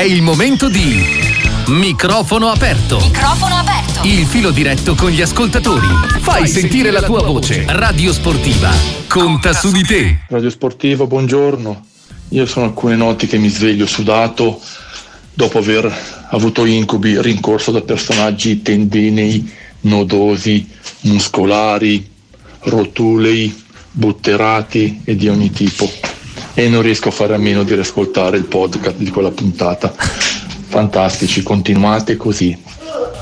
[0.00, 1.04] È il momento di
[1.66, 2.96] microfono aperto.
[3.00, 4.00] Microfono aperto.
[4.08, 5.86] Il filo diretto con gli ascoltatori.
[6.20, 7.66] Fai sentire la tua voce.
[7.68, 8.70] Radio Sportiva.
[9.06, 10.20] Conta su di te.
[10.28, 11.84] Radio Sportivo, buongiorno.
[12.30, 14.58] Io sono alcune notti che mi sveglio sudato
[15.34, 15.94] dopo aver
[16.30, 20.66] avuto incubi rincorso da personaggi tendinei, nodosi,
[21.00, 22.10] muscolari,
[22.60, 23.54] rotulei,
[23.90, 25.92] butterati e di ogni tipo.
[26.54, 29.92] E non riesco a fare a meno di riascoltare il podcast di quella puntata.
[29.96, 32.56] Fantastici, continuate così.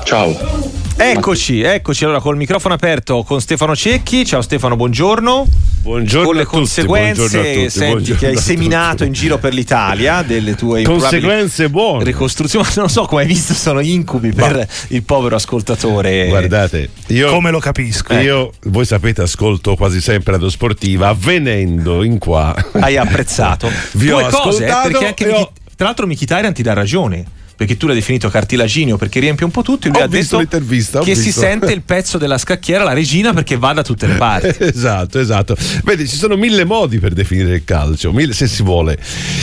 [0.03, 0.78] Ciao.
[1.01, 4.25] Eccoci, eccoci allora col microfono aperto con Stefano Cecchi.
[4.25, 5.47] Ciao Stefano, buongiorno.
[5.81, 10.21] Buongiorno con le a tutti, conseguenze tutti, senti, che hai seminato in giro per l'Italia
[10.23, 12.03] delle tue Conseguenze buone.
[12.03, 16.27] ricostruzioni, ma non so come hai visto sono incubi per il povero ascoltatore.
[16.27, 18.13] Guardate, io, Come lo capisco?
[18.15, 21.15] io, voi sapete, ascolto quasi sempre Radio Sportiva.
[21.17, 25.49] Venendo in qua, hai apprezzato Vi ho due cose, eh, ascoltato perché anche ho- Michi-
[25.77, 27.23] tra l'altro Michitarian ti dà ragione.
[27.59, 29.87] Perché tu l'hai definito cartilagineo perché riempie un po' tutto.
[29.87, 30.59] e Lui Ho ha visto detto
[31.03, 31.41] che si visto.
[31.41, 34.63] sente il pezzo della scacchiera, la regina, perché va da tutte le parti.
[34.63, 35.57] esatto, esatto.
[35.83, 38.97] Vedi, ci sono mille modi per definire il calcio, mille, se si vuole.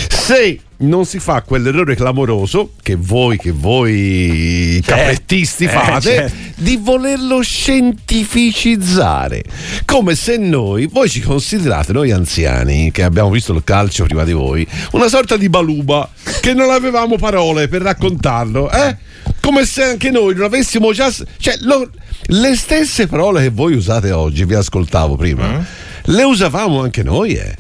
[0.09, 6.37] Se non si fa quell'errore clamoroso che voi, che voi caprettisti eh, fate, certo.
[6.57, 9.43] di volerlo scientificizzare.
[9.85, 14.33] Come se noi, voi ci considerate, noi anziani, che abbiamo visto il calcio prima di
[14.33, 16.09] voi, una sorta di baluba
[16.41, 18.97] che non avevamo parole per raccontarlo, eh?
[19.41, 21.11] Come se anche noi non avessimo già...
[21.11, 21.89] Cioè, lo-
[22.29, 25.65] le stesse parole che voi usate oggi, vi ascoltavo prima,
[26.03, 27.55] le usavamo anche noi, eh.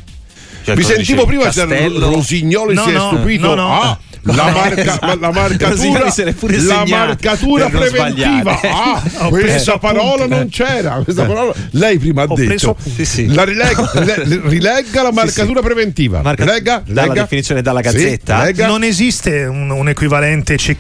[0.67, 1.37] Cioè, Vi cosa sentivo dicevi?
[1.39, 2.11] prima che Castello?
[2.13, 3.47] Rosignoli No, si è no, stupito.
[3.47, 3.81] no, no.
[3.81, 3.99] Ah,
[4.35, 5.19] la, marca, Esatto.
[5.19, 8.61] la marcatura, Rosignoli se l'è pure la marcatura preventiva.
[8.63, 10.29] Ah, questa preso parola appunti.
[10.35, 11.01] non c'era.
[11.05, 12.77] Questa parola, lei prima ha detto.
[12.95, 13.27] Sì, sì.
[13.33, 16.23] La rilegga, rile- rilegga la marcatura preventiva.
[16.23, 17.23] Marca- Rilegga, dalla rilegga.
[17.23, 18.51] definizione dalla Sì, Gazzetta?
[18.67, 20.79] Non esiste un, un equivalente cec-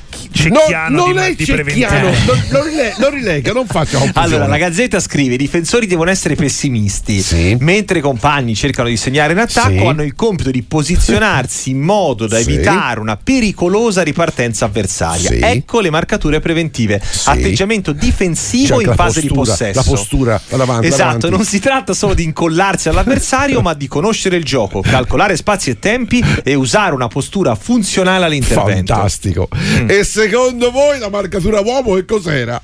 [0.48, 1.62] No, cecchiano non di, è di cecchiano,
[2.10, 2.33] preventivo.
[2.33, 4.27] non, non rile- non rilegga, non faccia confusione.
[4.27, 7.56] Allora, la Gazzetta scrive: i difensori devono essere pessimisti, Sì.
[7.60, 9.78] mentre i compagni cercano di segnare in attacco, Sì.
[9.87, 12.53] hanno il compito di posizionarsi in modo da Sì.
[12.53, 15.30] evitare una pericolosa ripartenza avversaria.
[15.30, 15.38] Sì.
[15.42, 17.00] Ecco le marcature preventive.
[17.06, 17.28] Sì.
[17.28, 19.78] Atteggiamento difensivo in fase di postura, possesso.
[19.78, 21.30] la postura davanti, Esatto, davanti.
[21.30, 25.78] non si tratta solo di incollarsi all'avversario, ma di conoscere il gioco, calcolare spazi e
[25.78, 28.94] tempi e usare una postura funzionale all'intervento.
[28.94, 29.48] Fantastico.
[29.54, 29.91] Mm.
[29.91, 32.60] E secondo voi la marcatura uomo che cos'era?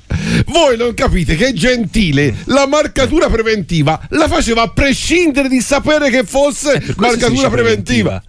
[0.47, 6.23] Voi non capite che Gentile la marcatura preventiva la faceva a prescindere di sapere che
[6.23, 8.23] fosse Eh, marcatura dice preventiva.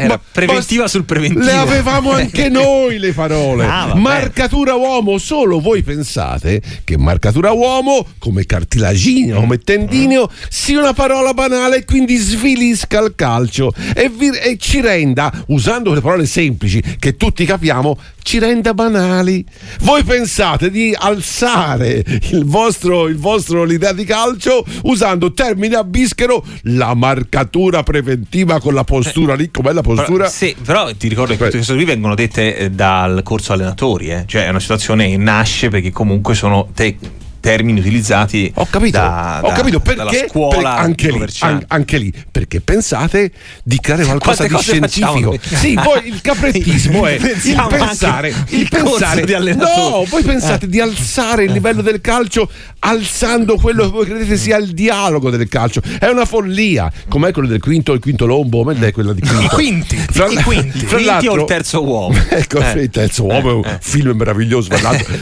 [0.00, 1.44] Era Ma- preventiva ma- sul preventivo.
[1.44, 3.64] Le avevamo anche noi le parole.
[3.64, 10.92] Ah, marcatura uomo, solo voi pensate che marcatura uomo, come cartilagino, come tendineo, sia una
[10.94, 16.26] parola banale e quindi svilisca il calcio e, vi- e ci renda, usando le parole
[16.26, 17.98] semplici che tutti capiamo,
[18.30, 19.44] ci renda banali.
[19.80, 26.44] Voi pensate di alzare il vostro, il vostro l'idea di calcio usando termine a bischero
[26.62, 30.18] la marcatura preventiva con la postura lì, com'è la postura?
[30.18, 33.52] Però, sì, però ti ricordo che tutte queste cose qui vengono dette eh, dal corso
[33.52, 34.22] allenatori, eh.
[34.28, 36.98] cioè è una situazione che nasce perché comunque sono te-
[37.40, 41.64] termini utilizzati Ho capito, da- ho da- capito dalla perché, scuola per- anche, lì, an-
[41.68, 45.36] anche lì, perché pensate di creare qualcosa Quante di scientifico.
[45.42, 49.90] Sì, voi il caprettismo è il pensare, il pensare di allenatori.
[49.90, 50.68] No, voi pensate Eh.
[50.68, 52.48] di alzare il livello del calcio
[52.80, 55.80] alzando quello che voi credete sia il dialogo del calcio.
[55.98, 56.90] È una follia.
[57.08, 58.62] Com'è quello del quinto, il quinto lombo?
[58.62, 59.42] Com'è è quella di quinto?
[59.44, 60.78] I quinti, Fra- i quinti.
[60.86, 62.18] fra Quinti o il terzo uomo?
[62.30, 62.80] Ecco, Eh.
[62.82, 64.68] il terzo uomo è un film meraviglioso,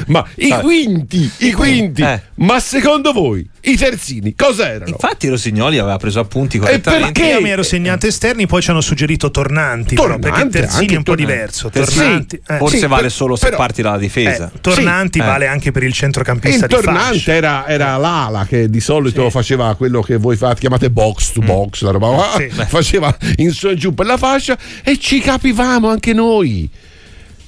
[0.06, 0.58] ma i Eh.
[0.60, 2.22] quinti, i quinti, Eh.
[2.36, 4.91] ma secondo voi i terzini cosa erano?
[4.91, 7.12] Infatti Rosignoli aveva preso appunti E correttamente.
[7.20, 7.32] perché?
[7.34, 10.94] Io mi ero segnato esterni, poi ci hanno suggerito tornanti, Tornanti, però, perché terzini anche
[10.94, 11.32] è un po' tornanti.
[11.34, 11.68] diverso.
[11.70, 12.02] Terzini.
[12.04, 14.50] Tornanti, eh, Forse Sì, vale per- solo se però- parti dalla difesa.
[14.54, 15.26] eh, tornanti Sì.
[15.26, 19.74] vale anche per il centrocampista il di tornante era, era l'ala che di solito faceva
[19.74, 22.30] quello che voi fate, chiamate box to box, la roba.
[22.36, 22.48] Sì.
[22.66, 26.68] faceva in su e giù per la fascia e ci capivamo anche noi.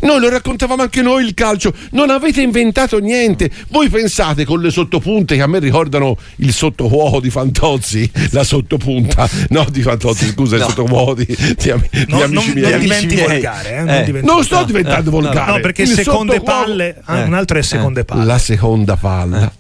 [0.03, 3.51] Noi lo raccontavamo anche noi il calcio, non avete inventato niente.
[3.69, 9.29] Voi pensate con le sottopunte che a me ricordano il sottovuoto di Fantozzi, la sottopunta,
[9.51, 10.69] no di Fantozzi, scusa, il No.
[10.69, 11.79] sottovuoto di, di di No,
[12.19, 12.73] non, amici non miei.
[12.73, 13.27] amici diventi miei.
[13.29, 13.83] volgare, eh, Eh.
[13.85, 15.53] non diventi Non sto diventando volgare.
[15.53, 17.23] No, perché Il seconde palle, ah, Eh.
[17.25, 18.25] un altro è seconde palle.
[18.25, 19.53] La seconda palla.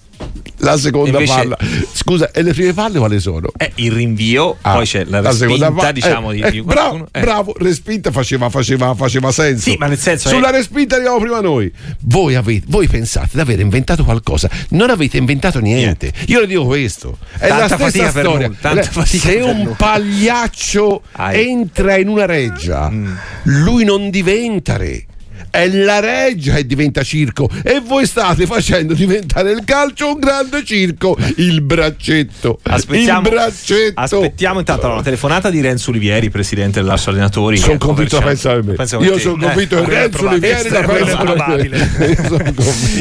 [0.62, 1.56] La seconda Invece- palla.
[1.92, 3.48] Scusa, e le prime palle quali sono?
[3.56, 6.60] Eh, il rinvio, Ah, poi c'è la, seconda respinta, pa- diciamo, eh, di, eh, di
[6.62, 7.08] bravo, qualcuno.
[7.12, 7.20] Eh.
[7.20, 9.70] bravo, respinta faceva, faceva, faceva senso.
[9.70, 11.72] Sì, ma nel senso Sulla respinta arriviamo prima noi.
[12.00, 16.12] Voi, avete, voi pensate di aver inventato qualcosa, non avete inventato niente.
[16.26, 17.16] Io le dico questo.
[17.38, 18.46] È Tanta la stessa fatica per storia.
[18.80, 19.74] Eh, fatica Se un nulla.
[19.76, 21.48] pagliaccio Ai.
[21.48, 23.12] entra in una reggia, Mm.
[23.44, 25.06] lui non diventa re.
[25.50, 30.64] È la reggia che diventa circo e voi state facendo diventare il calcio un grande
[30.64, 31.16] circo.
[31.36, 32.58] Il braccetto.
[32.62, 34.00] Aspettiamo, il braccetto.
[34.00, 37.56] aspettiamo intanto la telefonata di Renzo Olivieri, presidente dell'Asso Allenatori.
[37.56, 38.88] Sono convinto la pensa commerciale.
[38.88, 39.06] per me.
[39.06, 39.20] Io te.
[39.20, 40.26] sono Eh, convinto che è Renzo.
[40.28, 41.16] Olivieri è me.
[41.16, 41.88] probabile.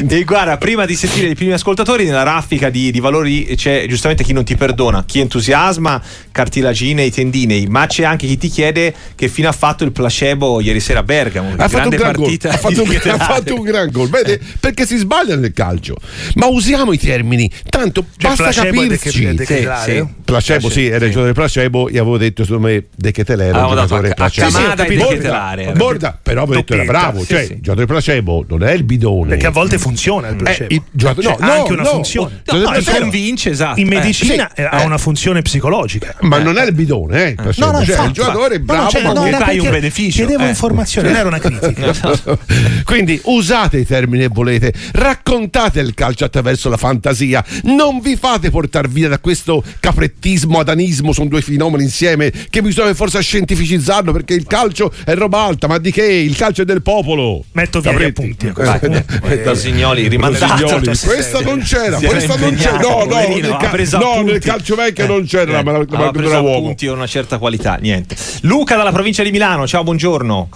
[0.20, 4.24] E guarda, prima di sentire i primi ascoltatori, nella raffica di, di valori c'è giustamente
[4.24, 6.02] chi non ti perdona, chi entusiasma,
[6.32, 10.60] cartilagine, i tendinei, ma c'è anche chi ti chiede che fine ha fatto il placebo
[10.62, 11.50] ieri sera a Bergamo.
[11.50, 14.10] ha fatto, un grande gran gol, partita ha, fatto un, ha fatto un gran gol
[14.10, 15.96] vede perché si sbaglia nel calcio
[16.36, 20.06] ma usiamo i termini tanto Cioè, basta placebo è capirci è de- Sì, Decretario?
[20.06, 20.18] sì.
[20.30, 21.90] Placebo, sì, era il giocatore placebo.
[21.90, 24.52] Io avevo detto, secondo me, De Ketelere era un Avevamo dato giocatore placebo.
[24.52, 25.72] Camada Sì, e sì, era.
[25.72, 27.20] Borda, però avevo detto era bravo.
[27.22, 27.52] sì, cioè, sì.
[27.54, 29.30] il giocatore placebo non è il bidone.
[29.30, 30.72] Perché a volte funziona il placebo.
[30.72, 32.44] Eh, no, no, anche una funzione.
[32.46, 33.00] No, è vero.
[33.00, 33.80] convince, esatto.
[33.80, 34.86] In Eh, medicina sì, eh, ha eh.
[34.86, 36.16] una funzione psicologica.
[36.22, 37.72] Ma non è il bidone, eh, il placebo.
[37.72, 40.18] No, no, cioè, il giocatore è no, bravo, cioè, ma che- fai un beneficio.
[40.26, 40.50] Chiedevo Eh.
[40.50, 41.92] informazioni, non era una critica.
[42.86, 48.50] Quindi usate i termini che volete, raccontate il calcio attraverso la fantasia, non vi fate
[48.50, 54.34] portare via da questo caprettismo, adanismo, sono due fenomeni insieme che bisogna forse scientificizzarlo perché
[54.34, 56.06] il calcio è roba alta, ma di che?
[56.06, 57.44] Il calcio è del popolo.
[57.54, 58.12] Metto via Vai.
[58.12, 58.46] punto.
[58.46, 58.52] Eh,
[60.08, 60.62] rimandato.
[60.62, 62.78] Rosignoli, Sì, questa non c'era, questa non c'era.
[62.80, 66.40] No, no, nel, ca- no, nel calcio vecchio non c'era la Eh, la preso da
[66.40, 66.58] uomo.
[66.58, 68.16] appunti e una certa qualità, niente.
[68.42, 70.50] Luca dalla provincia di Milano, ciao, buongiorno.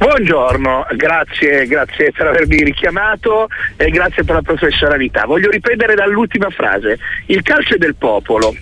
[0.00, 5.26] Buongiorno, grazie, grazie per avermi richiamato e grazie per la professionalità.
[5.26, 6.98] Voglio riprendere dall'ultima frase.
[7.26, 8.56] Il calcio è del popolo.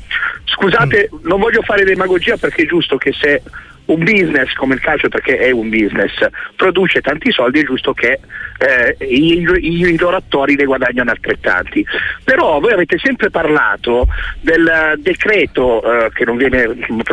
[0.46, 3.40] Scusate, non voglio fare demagogia perché è giusto che se
[3.84, 6.26] un business come il calcio, perché è un business,
[6.56, 8.18] produce tanti soldi, è giusto che
[8.58, 11.86] eh, i, i- loro attori ne guadagnano altrettanti.
[12.24, 14.08] Però voi avete sempre parlato
[14.40, 16.66] del decreto eh, che non viene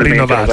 [0.10, 0.52] Rinnovato.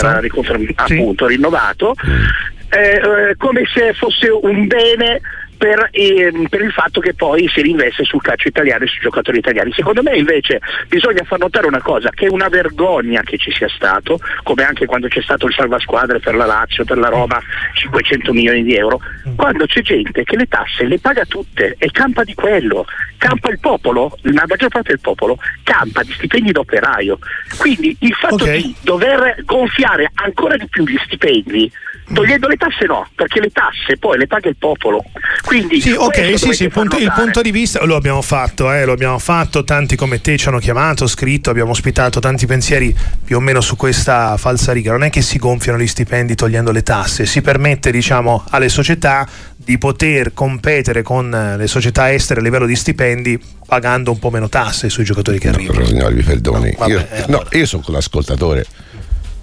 [0.76, 5.20] appunto rinnovato, eh, eh, come se fosse un bene
[5.62, 9.38] per, ehm, per il fatto che poi si rinveste sul calcio italiano e sui giocatori
[9.38, 9.72] italiani.
[9.72, 10.58] Secondo me invece
[10.88, 14.86] bisogna far notare una cosa, che è una vergogna che ci sia stato, come anche
[14.86, 17.40] quando c'è stato il salvasquadre per la Lazio, per la Roma,
[17.74, 18.98] 500 milioni di euro,
[19.36, 22.84] quando c'è gente che le tasse le paga tutte e campa di quello,
[23.16, 27.20] campa il popolo, la maggior parte del popolo campa di stipendi d'operaio.
[27.56, 28.56] Quindi il fatto Ok.
[28.56, 31.70] di dover gonfiare ancora di più gli stipendi,
[32.12, 35.04] togliendo le tasse no, perché le tasse poi le paga il popolo.
[35.44, 38.92] Quindi Sì, ok, sì, sì, punto, il punto di vista lo abbiamo fatto, eh, lo
[38.92, 42.94] abbiamo fatto, tanti come te ci hanno chiamato, scritto, abbiamo ospitato tanti pensieri
[43.24, 44.92] più o meno su questa falsa riga.
[44.92, 49.26] Non è che si gonfiano gli stipendi togliendo le tasse, si permette diciamo alle società
[49.56, 54.30] di poter competere con eh, le società estere a livello di stipendi pagando un po'
[54.30, 55.78] meno tasse sui giocatori che arrivano.
[55.80, 56.70] Rosignoli, mi perdoni.
[56.72, 57.48] No, vabbè, io, eh, no, allora.
[57.52, 58.66] io sono con l'ascoltatore.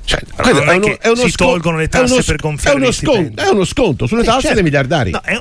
[0.10, 2.82] Cioè, Allora, quello non è che si tolgono le è tasse uno per gonfiare è
[2.82, 4.54] uno sconto, è uno sconto sulle Eh, tasse certo.
[4.56, 5.12] dei miliardari.
[5.12, 5.40] No, è-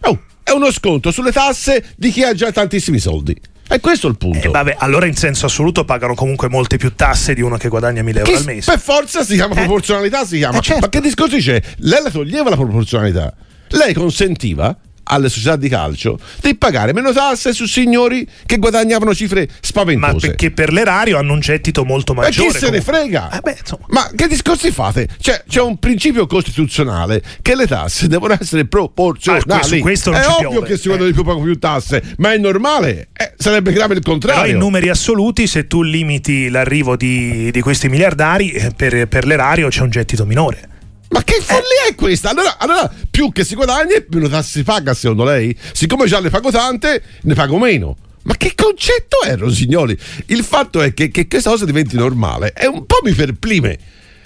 [0.00, 3.38] Oh, è uno sconto sulle tasse di chi ha già tantissimi soldi.
[3.70, 4.48] E questo è il punto.
[4.48, 8.02] eh, vabbè, allora in senso assoluto pagano comunque molte più tasse di uno che guadagna
[8.02, 8.70] 1000 euro Che al mese.
[8.70, 9.58] per forza si chiama Eh.
[9.64, 10.56] proporzionalità, si chiama.
[10.56, 10.80] Eh, certo.
[10.80, 11.60] Ma che discorso c'è?
[11.80, 13.34] Lei la toglieva la proporzionalità.
[13.72, 14.74] Lei consentiva
[15.08, 20.26] alle società di calcio di pagare meno tasse su signori che guadagnavano cifre Ma spaventose.
[20.28, 22.50] perché per l'erario hanno un gettito molto Ma maggiore.
[22.52, 23.30] chi se ne frega?
[23.36, 23.56] Eh beh.
[23.88, 25.08] Ma che discorsi fate?
[25.20, 29.44] C'è, c'è un principio costituzionale che le tasse devono essere proporzionali.
[29.48, 30.66] Ah, su questo non è ovvio piove.
[30.68, 31.12] che si guadagna Eh.
[31.12, 33.08] di più pagano più tasse, ma è normale.
[33.12, 34.42] Eh, sarebbe grave il contrario.
[34.42, 39.26] Però in numeri assoluti, se tu limiti l'arrivo di, di questi miliardari, eh, per, per
[39.26, 40.68] l'erario c'è un gettito minore.
[41.10, 42.30] Ma che follia è questa?
[42.30, 45.56] Allora, allora, più che si guadagna, meno tasse si paga, secondo lei?
[45.72, 47.96] Siccome già ne pago tante, ne pago meno.
[48.24, 49.98] Ma che concetto è, Rosignoli?
[50.26, 53.78] Il fatto è che, che questa cosa diventi normale è un po' mi perplime.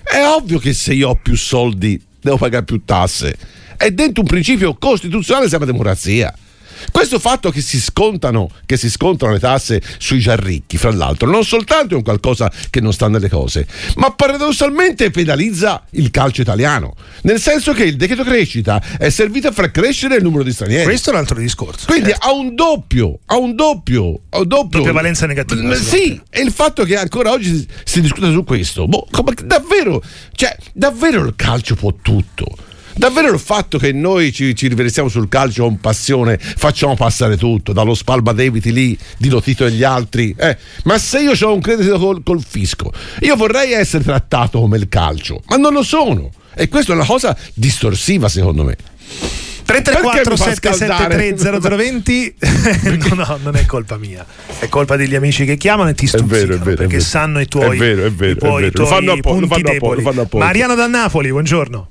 [0.02, 3.36] È ovvio che se io ho più soldi devo pagare più tasse.
[3.76, 6.34] È dentro un principio costituzionale siamo democrazia.
[6.90, 11.30] Questo fatto che si scontano, che si scontano le tasse sui già ricchi, fra l'altro,
[11.30, 16.40] non soltanto è un qualcosa che non sta nelle cose, ma paradossalmente penalizza il calcio
[16.40, 16.94] italiano.
[17.22, 20.84] Nel senso che il decreto crescita è servito a far crescere il numero di stranieri.
[20.84, 21.86] Questo è un altro discorso.
[21.86, 22.26] Quindi certo.
[22.26, 24.78] ha un doppio, ha un doppio, ha un doppio.
[24.78, 28.86] Doppia valenza negativa, secondo Sì, e il fatto che ancora oggi si, discute su questo,
[28.86, 30.02] boh, come- davvero,
[30.34, 32.70] cioè, davvero il calcio può tutto.
[32.94, 37.72] Davvero il fatto che noi ci, ci riversiamo sul calcio con passione, facciamo passare tutto,
[37.72, 40.34] dallo spalma debiti lì di Lotito e gli altri.
[40.38, 40.56] eh.
[40.84, 44.88] Ma se io ho un credito col, col fisco, io vorrei essere trattato come il
[44.88, 46.30] calcio, ma non lo sono.
[46.54, 48.76] E questa è una cosa distorsiva, secondo me.
[49.64, 51.36] 334 Perché mi fa scaldare?
[51.36, 54.24] 773 0020 no, no, non è colpa mia,
[54.58, 58.04] è colpa degli amici che chiamano e ti stuzzicano perché sanno i tuoi, È vero,
[58.04, 58.82] è vero, i tuoi, è vero.
[58.82, 60.02] Lo fanno apposta, lo fanno apposta, deboli.
[60.02, 60.46] lo fanno apposta.
[60.46, 61.88] Mariano da Napoli, buongiorno.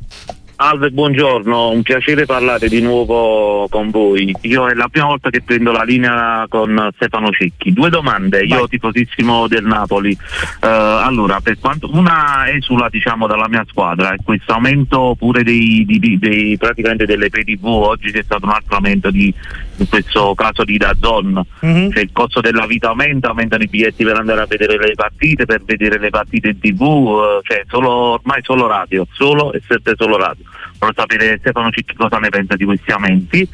[0.64, 4.32] Alve, buongiorno, un piacere parlare di nuovo con voi.
[4.42, 7.74] Io è la prima volta che prendo la linea con Stefano Cecchi.
[7.74, 10.12] Due domande, io tifosissimo del Napoli.
[10.12, 15.84] Uh, allora, per quanto una esula diciamo dalla mia squadra e questo aumento pure dei,
[15.84, 19.34] dei, dei, praticamente delle PTV, oggi c'è stato un altro aumento di,
[19.78, 21.90] in questo caso di Dazon, mm-hmm.
[21.90, 25.46] cioè il costo della vita aumenta, aumentano i biglietti per andare a vedere le partite,
[25.46, 29.96] per vedere le partite in tv, uh, cioè solo, ormai solo radio, solo e sempre
[29.98, 30.51] solo radio
[30.82, 33.48] voglio sapere Stefano Cicchi cosa ne pensa di questi aumenti.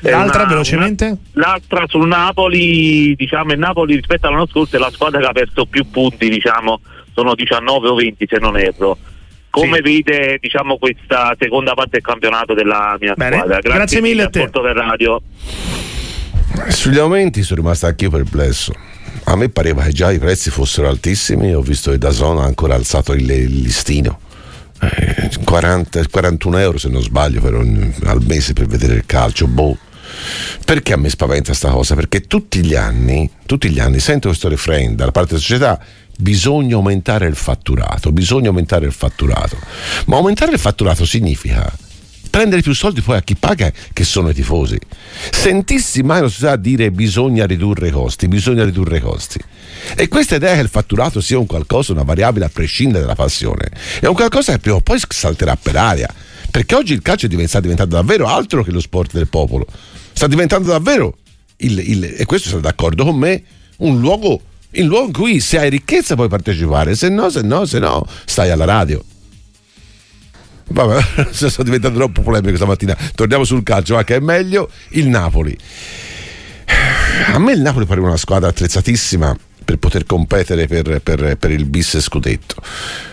[0.00, 1.04] L'altra una, velocemente?
[1.06, 5.32] Una, l'altra sul Napoli, diciamo il Napoli rispetto all'anno scorso è la squadra che ha
[5.32, 6.80] perso più punti, diciamo,
[7.14, 8.98] sono 19 o 20 se non erro.
[9.48, 9.82] Come sì.
[9.82, 13.36] vede diciamo, questa seconda parte del campionato della mia Bene.
[13.36, 13.58] squadra?
[13.60, 14.48] Grazie, Grazie mille a te.
[14.50, 15.22] Per radio.
[16.68, 18.72] Sugli aumenti sono rimasto anch'io perplesso.
[19.26, 22.74] A me pareva che già i prezzi fossero altissimi, ho visto che Dazon ha ancora
[22.74, 23.70] alzato il, il
[24.84, 29.46] listino 40, eh, 41 euro se non sbaglio per al mese per vedere il calcio.
[29.46, 29.76] Boh.
[30.64, 31.94] Perché a me spaventa questa cosa?
[31.94, 35.80] Perché tutti gli anni, tutti gli anni sento questo refrain dalla parte della società
[36.16, 39.58] bisogna aumentare il fatturato, bisogna aumentare il fatturato.
[40.06, 41.72] Ma aumentare il fatturato significa
[42.34, 44.76] prendere più soldi poi a chi paga che sono i tifosi.
[45.30, 49.38] Sentissi mai la società dire bisogna ridurre i costi, bisogna ridurre i costi.
[49.94, 53.70] E questa idea che il fatturato sia un qualcosa, una variabile a prescindere dalla passione,
[54.00, 56.12] è un qualcosa che prima o poi salterà per aria.
[56.50, 59.68] Perché oggi il calcio sta diventando davvero altro che lo sport del popolo.
[60.12, 61.16] Sta diventando davvero,
[61.58, 63.44] il, il, e questo siete d'accordo con me,
[63.76, 67.64] un luogo, il luogo in cui se hai ricchezza puoi partecipare, se no, se no,
[67.64, 69.04] se no, stai alla radio.
[70.68, 72.96] Vabbè, sto diventando troppo polemico stamattina.
[73.14, 75.56] Torniamo sul calcio, ma che è meglio il Napoli.
[77.32, 81.64] A me il Napoli pare una squadra attrezzatissima per poter competere per, per, per il
[81.64, 82.62] bis scudetto.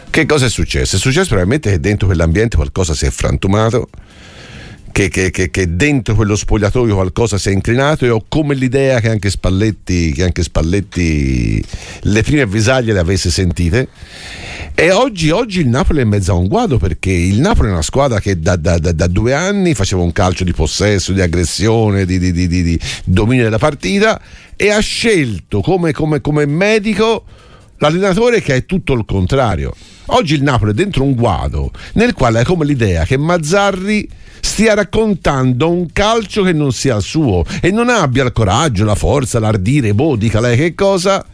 [0.10, 0.98] Che cosa è successo?
[0.98, 3.89] È successo probabilmente che dentro quell'ambiente qualcosa si è frantumato
[4.91, 9.00] che, che, che, che, dentro quello spogliatoio qualcosa si è inclinato e ho come l'idea
[9.00, 11.63] che anche Spalletti, che anche Spalletti
[12.01, 13.88] le prime avvisaglie le avesse sentite.
[14.74, 17.71] E oggi, oggi, il Napoli è in mezzo a un guado perché il Napoli è
[17.71, 21.21] una squadra che da, da, da, da due anni faceva un calcio di possesso, di
[21.21, 24.19] aggressione, di, di, di, di dominio della partita
[24.55, 27.25] e ha scelto come, come, come medico
[27.82, 29.74] l'allenatore che è tutto il contrario.
[30.08, 34.08] Oggi il Napoli è dentro un guado nel quale è come l'idea che Mazzarri
[34.40, 38.96] stia raccontando un calcio che non sia il suo e non abbia il coraggio, la
[38.96, 41.26] forza, l'ardire, boh, dica lei che cosa,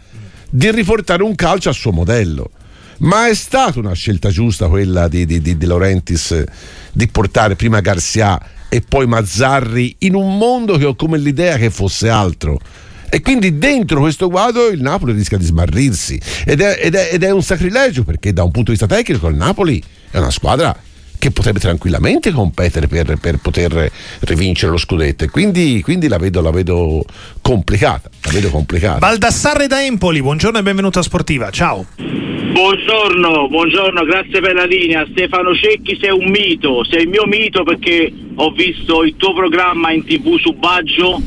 [0.49, 2.51] di riportare un calcio al suo modello.
[2.99, 6.43] Ma è stata una scelta giusta quella di, di, di, di Laurentis
[6.91, 11.69] di portare prima Garcia e poi Mazzarri in un mondo che ho come l'idea che
[11.69, 12.59] fosse altro.
[13.09, 17.23] E quindi dentro questo quadro il Napoli rischia di smarrirsi ed è, ed, è, ed
[17.23, 20.75] è, un sacrilegio perché da un punto di vista tecnico il Napoli è una squadra
[21.19, 26.41] che potrebbe tranquillamente competere per, per poter rivincere lo scudetto e quindi, quindi la, vedo,
[26.41, 27.03] la, vedo,
[27.41, 28.99] complicata, la vedo complicata.
[28.99, 31.85] Baldassarre da Empoli, buongiorno e benvenuto a Sportiva, ciao.
[32.57, 35.05] Buongiorno, buongiorno, grazie per la linea.
[35.11, 39.91] Stefano Cecchi sei un mito, sei il mio mito perché ho visto il tuo programma
[39.91, 41.21] in tv su Baggio,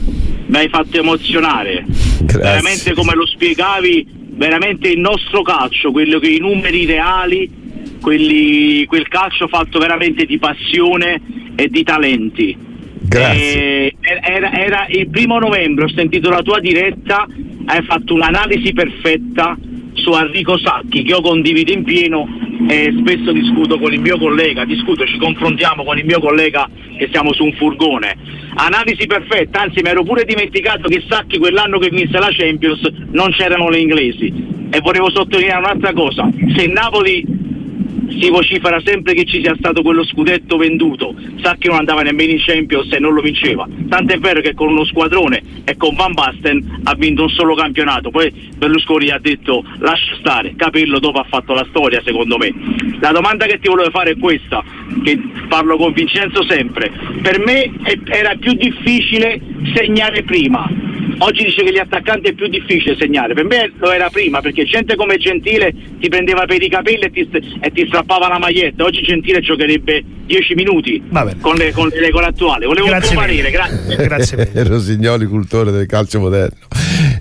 [0.51, 1.85] mi hai fatto emozionare.
[1.87, 2.39] Grazie.
[2.39, 7.59] Veramente come lo spiegavi, veramente il nostro calcio, quello che i numeri reali
[8.01, 11.21] quelli, quel calcio fatto veramente di passione
[11.55, 12.57] e di talenti.
[13.03, 13.95] Grazie.
[14.01, 17.27] Era, era, il primo novembre, ho sentito la tua diretta,
[17.67, 19.57] hai fatto un'analisi perfetta
[20.01, 22.27] su Enrico Sacchi che io condivido in pieno
[22.69, 27.09] e spesso discuto con il mio collega, discuto, ci confrontiamo con il mio collega che
[27.11, 28.17] siamo su un furgone.
[28.55, 32.81] Analisi perfetta, anzi mi ero pure dimenticato che Sacchi quell'anno che vinse la Champions
[33.13, 34.59] non c'erano le inglesi.
[34.71, 37.50] E volevo sottolineare un'altra cosa, se Napoli
[38.21, 42.33] si vocifera sempre che ci sia stato quello scudetto venduto, sa che non andava nemmeno
[42.33, 43.67] in Champions e non lo vinceva.
[43.89, 48.11] Tant'è vero che con uno squadrone e con Van Basten ha vinto un solo campionato.
[48.11, 52.53] Poi Berlusconi ha detto lascia stare, Capello dopo ha fatto la storia secondo me.
[53.01, 54.63] La domanda che ti volevo fare è questa,
[55.03, 55.19] che
[55.49, 56.91] parlo con Vincenzo sempre.
[57.23, 57.73] Per me
[58.05, 59.41] era più difficile
[59.75, 60.69] segnare prima
[61.19, 64.65] Oggi dice che gli attaccanti è più difficile segnare, per me lo era prima perché
[64.65, 67.29] gente come Gentile ti prendeva per i capelli e ti,
[67.61, 71.03] e ti strappava la maglietta, oggi Gentile giocherebbe 10 minuti
[71.41, 72.67] con le, con le regole attuali.
[72.67, 73.97] Volevo grazie un parere, grazie.
[74.07, 76.69] grazie Rosignoli, cultore del calcio moderno.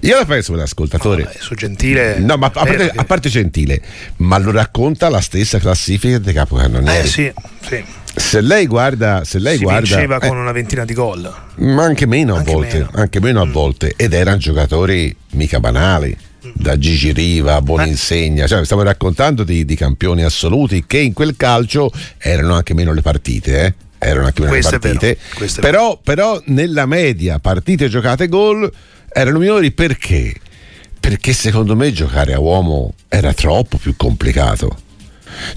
[0.02, 1.24] Io la penso come ascoltatore.
[1.24, 2.20] No, su Gentile.
[2.20, 3.82] No, ma a parte, a parte, Gentile,
[4.18, 7.00] ma lo racconta la stessa classifica dei capocannonieri.
[7.00, 7.32] Eh sì,
[7.62, 11.34] sì se lei guarda, se lei si guarda, vinceva eh, con una ventina di gol,
[11.56, 12.90] ma anche meno anche a volte, meno.
[12.94, 13.52] anche meno a mm.
[13.52, 16.16] volte, ed erano giocatori mica banali.
[16.54, 21.36] da Gigi Riva a Boninsegna, cioè, stiamo raccontando di, di, campioni assoluti che in quel
[21.36, 23.74] calcio erano anche meno le partite, eh?
[23.98, 25.18] erano anche meno Questo le partite,
[25.60, 28.72] però, però nella media partite giocate gol
[29.12, 30.34] erano minori perché?
[31.00, 34.88] Perché secondo me giocare a uomo era troppo più complicato.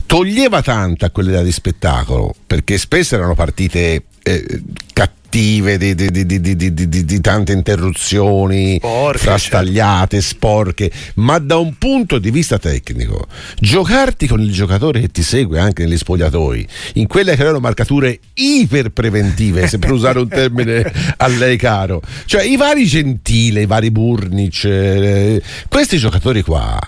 [0.07, 4.63] Toglieva tanto a quell'idea di spettacolo, perché spesso erano partite eh,
[4.93, 10.37] cattive, di, di, di, di, tante interruzioni, Porche, frastagliate, certo.
[10.37, 13.27] sporche, ma da un punto di vista tecnico,
[13.59, 18.19] giocarti con il giocatore che ti segue anche negli spogliatoi, in quelle che erano marcature
[18.35, 23.91] iperpreventive, se per usare un termine a lei caro, cioè i vari Gentile, i vari
[23.91, 26.79] Burnic, eh, questi giocatori qua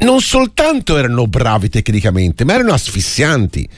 [0.00, 3.68] non soltanto erano bravi tecnicamente, ma erano asfissianti.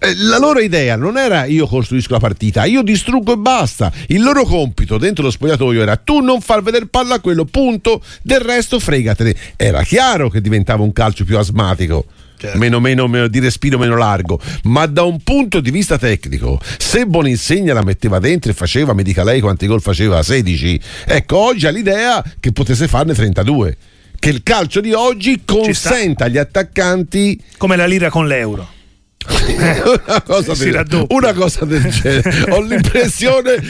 [0.00, 3.92] Eh, la loro idea non era io costruisco la partita, io distruggo e basta.
[4.06, 8.02] Il loro compito dentro lo spogliatoio era tu non far vedere palla a quello, punto.
[8.22, 9.34] Del resto fregatene.
[9.56, 12.04] Era chiaro che diventava un calcio più asmatico.
[12.38, 12.56] Certo.
[12.56, 17.04] Meno, meno, meno, di respiro meno largo, ma da un punto di vista tecnico, se
[17.04, 21.66] Boninsegna la metteva dentro e faceva, mi dica lei quanti gol faceva, 16, ecco oggi
[21.66, 23.76] ha l'idea che potesse farne 32
[24.18, 28.76] che il calcio di oggi consenta agli attaccanti come la lira con l'euro
[29.28, 32.50] una, cosa del, una, cosa del, genere.
[32.50, 33.60] Ho l'impressione,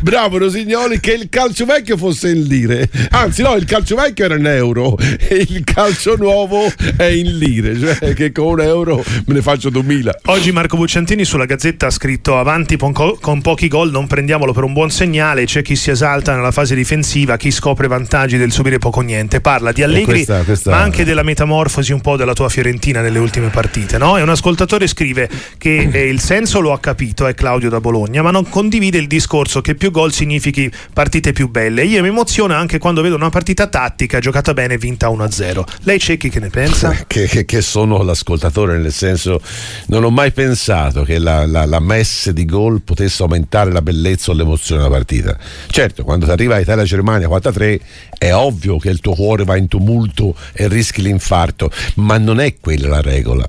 [0.00, 2.88] bravo Rosignoli, che il calcio vecchio fosse in lire.
[3.10, 7.78] Anzi, no, il calcio vecchio era in euro e il calcio nuovo è in lire.
[7.78, 10.20] Cioè che con un euro me ne faccio 2000.
[10.26, 14.72] Oggi Marco Bucciantini sulla Gazzetta ha scritto: Avanti con pochi gol, non prendiamolo per un
[14.72, 15.44] buon segnale.
[15.44, 19.40] C'è chi si esalta nella fase difensiva, chi scopre vantaggi del subire poco niente.
[19.40, 20.70] Parla di Allegri, questa, questa...
[20.70, 23.96] ma anche della metamorfosi un po' della tua Fiorentina nelle ultime partite.
[23.96, 24.18] No?
[24.18, 27.80] È un ascoltatore scritto scrive che eh, il senso lo ha capito, è Claudio da
[27.80, 31.84] Bologna, ma non condivide il discorso che più gol significhi partite più belle.
[31.84, 35.64] Io mi emoziona anche quando vedo una partita tattica giocata bene e vinta 1-0.
[35.82, 36.96] Lei Cecchi che ne pensa?
[37.06, 39.40] che, che, che, sono l'ascoltatore, nel senso
[39.86, 44.30] non ho mai pensato che la, la, la messe di gol potesse aumentare la bellezza
[44.30, 45.36] o l'emozione della partita.
[45.68, 47.80] Certo, quando ti arriva Italia-Germania 4-3
[48.18, 52.54] è ovvio che il tuo cuore va in tumulto e rischi l'infarto, ma non è
[52.60, 53.48] quella la regola.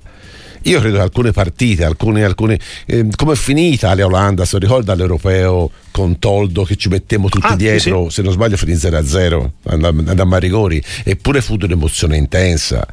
[0.63, 4.95] Io credo che alcune partite, alcune, alcune eh, come è finita la Olanda, se ricorda
[4.95, 8.15] l'europeo con Toldo che ci mettiamo tutti ah, dietro, sì.
[8.15, 12.88] se non sbaglio finì 0-0, andammo a rigori, eppure fu un'emozione intensa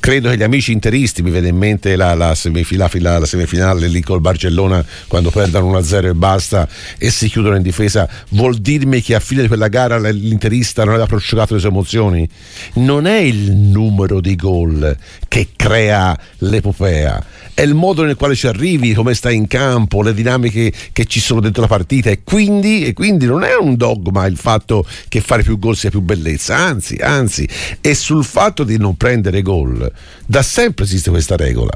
[0.00, 4.00] credo che gli amici interisti mi viene in mente la, la, semifinale, la, semifinale lì
[4.00, 8.08] col Barcellona quando perdono 1-0 e basta e si chiudono in difesa.
[8.30, 12.28] Vuol dirmi che a fine di quella gara l'interista non aveva prosciugato le sue emozioni?
[12.74, 17.22] Non è il numero di gol che crea l'epopea
[17.58, 21.18] è il modo nel quale ci arrivi, come stai in campo, le dinamiche che ci
[21.18, 22.08] sono dentro la partita.
[22.08, 25.90] E quindi, e quindi non è un dogma il fatto che fare più gol sia
[25.90, 27.48] più bellezza, anzi, anzi,
[27.80, 29.90] e sul fatto di non prendere gol.
[30.24, 31.72] Da sempre esiste questa regola.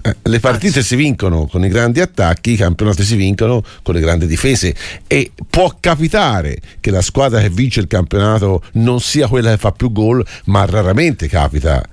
[0.00, 0.88] Eh, le partite Anzi.
[0.88, 4.74] si vincono con i grandi attacchi, i campionati si vincono con le grandi difese.
[5.06, 9.72] E può capitare che la squadra che vince il campionato non sia quella che fa
[9.72, 11.84] più gol, ma raramente capita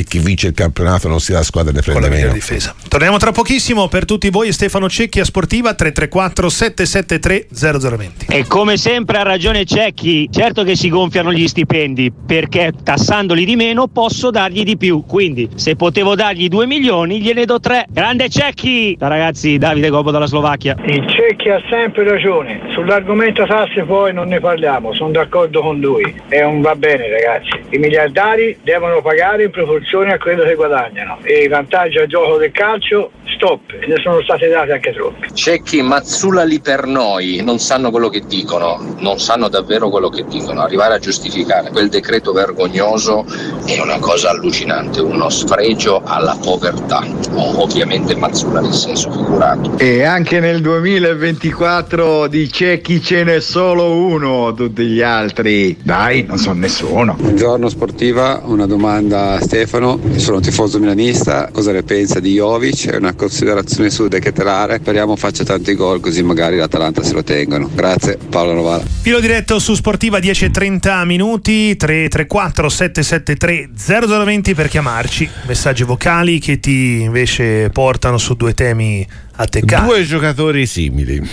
[0.00, 2.32] che chi vince il campionato non sia la squadra ne prende meno.
[2.32, 2.74] Difesa.
[2.88, 8.26] Torniamo tra pochissimo per tutti voi Stefano Cecchi a Sportiva 334 773 0020.
[8.28, 13.56] E come sempre ha ragione Cecchi, certo che si gonfiano gli stipendi perché tassandoli di
[13.56, 17.86] meno posso dargli di più, quindi se potevo dargli 2 milioni gliene do 3.
[17.90, 18.96] Grande Cecchi!
[18.98, 20.76] Ragazzi, Davide Gobo dalla Slovacchia.
[20.86, 26.14] Il Cecchi ha sempre ragione, sull'argomento tasse poi non ne parliamo, sono d'accordo con lui
[26.28, 30.54] e non va bene ragazzi, i miliardari devono pagare in proporzione proporzione a quello che
[30.54, 31.18] guadagnano.
[31.22, 33.60] E i vantaggi al gioco del calcio stop.
[33.80, 37.90] E ne sono state date anche troppi c'è chi Mazzula lì per noi non sanno
[37.90, 40.60] quello che dicono non sanno davvero quello che dicono.
[40.60, 43.24] Arrivare a giustificare quel decreto vergognoso
[43.66, 47.06] è una cosa allucinante uno sfregio alla povertà.
[47.34, 49.78] Ovviamente Mazzula nel senso figurato.
[49.78, 55.76] E anche nel 2024 di cecchi ce n'è solo uno tutti gli altri.
[55.82, 57.16] Dai non sono nessuno.
[57.18, 62.88] Buongiorno sportiva una domanda a Stefano Stefano, sono tifoso milanista, cosa ne pensa di Jovic?
[62.88, 67.22] È una considerazione su De Ketelare, speriamo faccia tanti gol così magari l'Atalanta se lo
[67.22, 67.70] tengono.
[67.72, 68.82] Grazie, Paolo Novara.
[68.84, 77.02] Filo diretto su Sportiva 10.30 minuti, 334 773 0020 per chiamarci, messaggi vocali che ti
[77.02, 79.06] invece portano su due temi
[79.36, 81.28] a te Due giocatori simili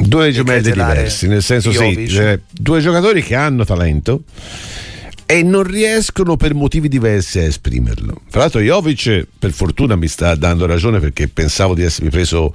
[0.00, 4.22] due gemelli diversi, nel senso sì, eh, due giocatori che hanno talento
[5.30, 8.22] e non riescono per motivi diversi a esprimerlo.
[8.30, 12.50] Tra l'altro Jovic per fortuna mi sta dando ragione perché pensavo di essermi preso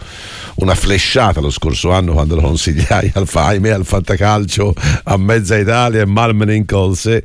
[0.56, 6.02] una flesciata lo scorso anno quando lo consigliai al, ahimè, al Fantacalcio a mezza Italia
[6.02, 7.24] e mal me ne incolse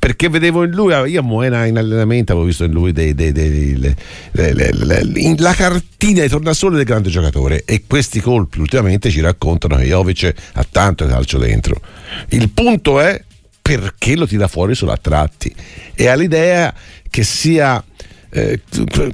[0.00, 3.30] perché vedevo in lui, io a Moena in allenamento avevo visto in lui dei, dei,
[3.30, 3.96] dei, le,
[4.32, 9.76] le, le, la cartina di tornasole del grande giocatore e questi colpi ultimamente ci raccontano
[9.76, 11.80] che Jovic ha tanto calcio dentro.
[12.30, 13.22] Il punto è
[13.68, 15.54] perché lo tira fuori solo a tratti.
[15.94, 16.72] E ha l'idea
[17.10, 17.84] che sia
[18.30, 18.60] eh,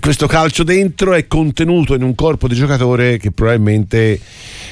[0.00, 4.20] questo calcio dentro è contenuto in un corpo di giocatore che probabilmente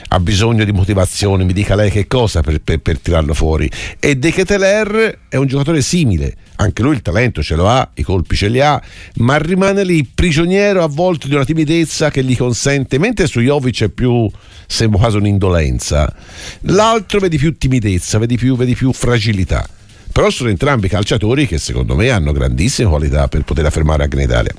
[0.08, 3.70] ha bisogno di motivazione, mi dica lei che cosa per, per, per tirarlo fuori.
[4.00, 8.02] E De Keteler è un giocatore simile, anche lui il talento ce lo ha, i
[8.02, 8.82] colpi ce li ha,
[9.16, 13.84] ma rimane lì prigioniero a volte di una timidezza che gli consente, mentre su Jovic
[13.84, 14.28] è più,
[14.66, 16.12] sembra quasi un'indolenza,
[16.62, 19.66] l'altro vedi più timidezza, vedi più, vedi più fragilità
[20.12, 24.22] però sono entrambi calciatori che secondo me hanno grandissime qualità per poter affermare anche in
[24.22, 24.52] Italia.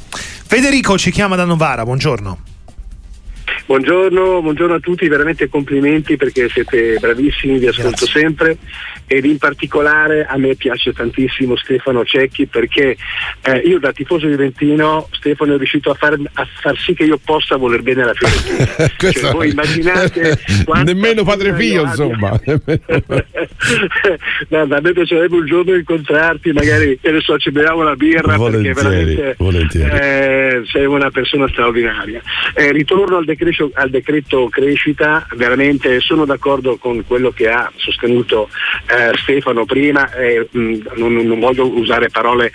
[0.45, 2.52] Federico ci chiama da Novara, buongiorno.
[3.65, 8.21] Buongiorno, buongiorno, a tutti, veramente complimenti perché siete bravissimi, vi ascolto Grazie.
[8.21, 8.57] sempre
[9.07, 12.97] ed in particolare a me piace tantissimo Stefano Cecchi perché
[13.41, 17.17] eh, io da tifoso juventino Stefano è riuscito a far, a far, sì che io
[17.23, 18.65] possa voler bene alla Fiorentina.
[19.11, 20.39] cioè, voi immaginate
[20.83, 22.37] nemmeno Padre Pio insomma.
[24.49, 28.35] no, a me piacerebbe un giorno incontrarti, magari che ne so, ci beviamo la birra
[28.35, 32.21] volentieri, perché veramente eh, sei una persona straordinaria.
[32.55, 37.71] Eh, ritorno al decreto decreto, al decreto crescita, veramente sono d'accordo con quello che ha
[37.75, 38.49] sostenuto
[38.87, 42.51] eh, Stefano prima, eh, mh, non, non voglio usare parole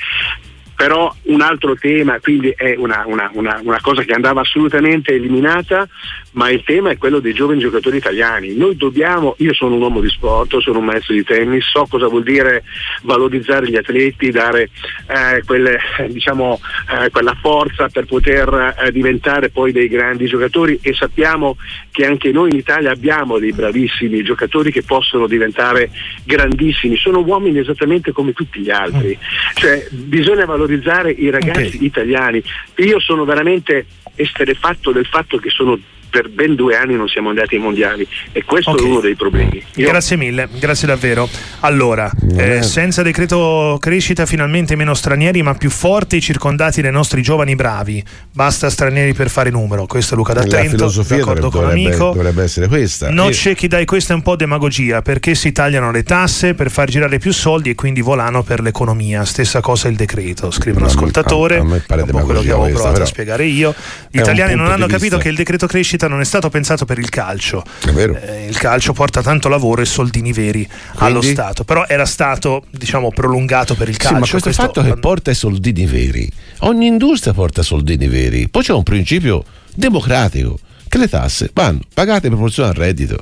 [0.74, 5.88] però un altro tema, quindi è una, una, una, una, cosa che andava assolutamente eliminata,
[6.38, 8.54] ma il tema è quello dei giovani giocatori italiani.
[8.54, 12.06] Noi dobbiamo, io sono un uomo di sport, sono un maestro di tennis, so cosa
[12.06, 12.62] vuol dire
[13.02, 14.70] valorizzare gli atleti, dare
[15.08, 16.60] eh, quelle, diciamo,
[16.92, 21.56] eh, quella forza per poter eh, diventare poi dei grandi giocatori e sappiamo
[21.90, 25.90] che anche noi in Italia abbiamo dei bravissimi giocatori che possono diventare
[26.22, 29.18] grandissimi, sono uomini esattamente come tutti gli altri,
[29.54, 31.84] cioè bisogna valorizzare i ragazzi okay.
[31.84, 32.40] italiani.
[32.76, 35.76] Io sono veramente esterefatto del fatto che sono
[36.08, 38.84] per ben due anni non siamo andati ai mondiali e questo okay.
[38.84, 39.62] è uno dei problemi.
[39.74, 39.88] Io...
[39.88, 41.28] Grazie mille, grazie davvero.
[41.60, 47.54] Allora, eh, senza decreto crescita finalmente meno stranieri ma più forti circondati dai nostri giovani
[47.54, 48.02] bravi.
[48.32, 49.86] Basta stranieri per fare numero.
[49.86, 52.04] Questo è Luca da Trento, filosofia d'accordo dovrebbe, con l'amico.
[52.12, 53.10] Dovrebbe essere questa.
[53.10, 56.70] No, c'è chi dai, questa è un po' demagogia perché si tagliano le tasse per
[56.70, 59.24] far girare più soldi e quindi volano per l'economia.
[59.24, 61.56] Stessa cosa il decreto, scrive un ascoltatore.
[61.56, 63.74] A, a me pare un po' quello che avevo provato a spiegare io.
[64.10, 65.18] Gli italiani non hanno capito vista.
[65.18, 67.64] che il decreto crescita crescita non è stato pensato per il calcio.
[67.84, 70.96] Eh, il calcio porta tanto lavoro e soldini veri Quindi?
[70.98, 74.14] allo Stato, però era stato diciamo prolungato per il calcio.
[74.14, 76.30] Sì, ma questo, questo fatto che porta i soldini veri,
[76.60, 80.58] ogni industria porta soldini veri, poi c'è un principio democratico
[80.88, 83.18] che le tasse vanno pagate in proporzione al reddito.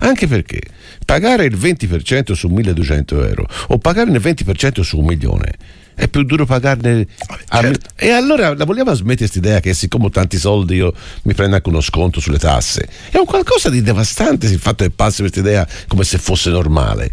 [0.00, 0.60] Anche perché
[1.04, 5.54] pagare il 20% su 1200 euro o pagare il 20% su un milione
[5.98, 7.06] è più duro pagarne.
[7.48, 7.60] A...
[7.60, 7.90] Certo.
[7.96, 11.56] E allora la vogliamo smettere questa idea che siccome ho tanti soldi io mi prendo
[11.56, 12.88] anche uno sconto sulle tasse?
[13.10, 17.10] È un qualcosa di devastante il fatto che passi questa idea come se fosse normale.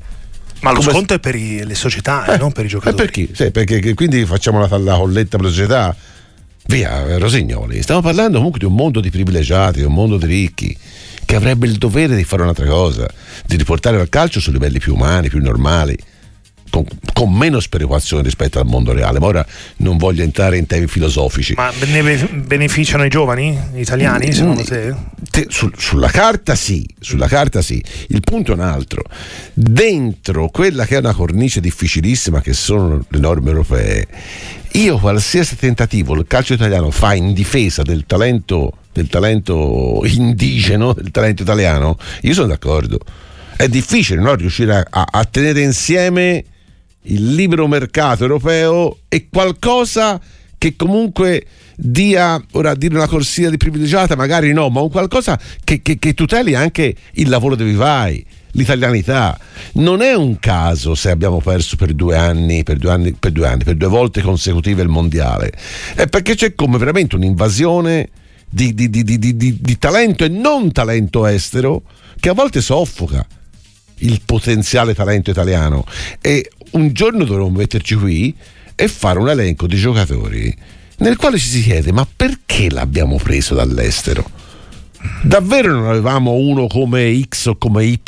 [0.62, 1.16] Ma lo come sconto se...
[1.16, 3.02] è per i, le società, eh, non per i giocatori.
[3.02, 3.30] E per chi?
[3.34, 5.96] Sì, perché quindi facciamo la, la colletta per le società.
[6.68, 10.78] Via, Rosignoli, stiamo parlando comunque di un mondo di privilegiati, di un mondo di ricchi
[11.26, 13.08] che avrebbe il dovere di fare un'altra cosa,
[13.46, 15.98] di riportare il calcio su livelli più umani, più normali
[16.76, 19.20] con, con, meno sperequazione rispetto al mondo reale.
[19.20, 19.46] Ma ora
[19.78, 21.54] non voglio entrare in temi filosofici.
[21.54, 24.96] Ma ne beneficiano i giovani italiani, secondo mm, te?
[25.30, 27.82] te su, sulla carta sì, sulla carta sì.
[28.10, 29.04] Il punto è un altro.
[29.54, 34.08] Dentro quella che è una cornice difficilissima che sono le norme europee,
[34.74, 41.12] io qualsiasi tentativo il calcio italiano fa in difesa del talento del talento indigeno, del
[41.12, 42.98] talento italiano, io sono d'accordo.
[43.58, 44.34] È difficile no?
[44.36, 46.44] riuscire a, a tenere insieme
[47.06, 50.20] il libero mercato europeo è qualcosa
[50.58, 55.82] che comunque dia, ora dire una corsia di privilegiata, magari no, ma un qualcosa che,
[55.82, 59.38] che, che tuteli anche il lavoro dei vivai, l'italianità.
[59.74, 63.48] Non è un caso se abbiamo perso per due anni, per due anni, per due,
[63.48, 65.52] anni, per due volte consecutive il mondiale,
[65.96, 68.10] è perché c'è come veramente un'invasione
[68.50, 69.18] di, di, di,
[69.60, 71.84] di talento e non talento estero
[72.20, 73.28] che a volte soffoca
[74.00, 75.86] il potenziale talento italiano
[76.22, 78.36] e un giorno dovremmo metterci qui
[78.76, 80.56] e fare un elenco di giocatori
[80.98, 84.30] nel quale ci si chiede ma perché l'abbiamo preso dall'estero?
[85.22, 88.00] Davvero non avevamo uno come X o come Y?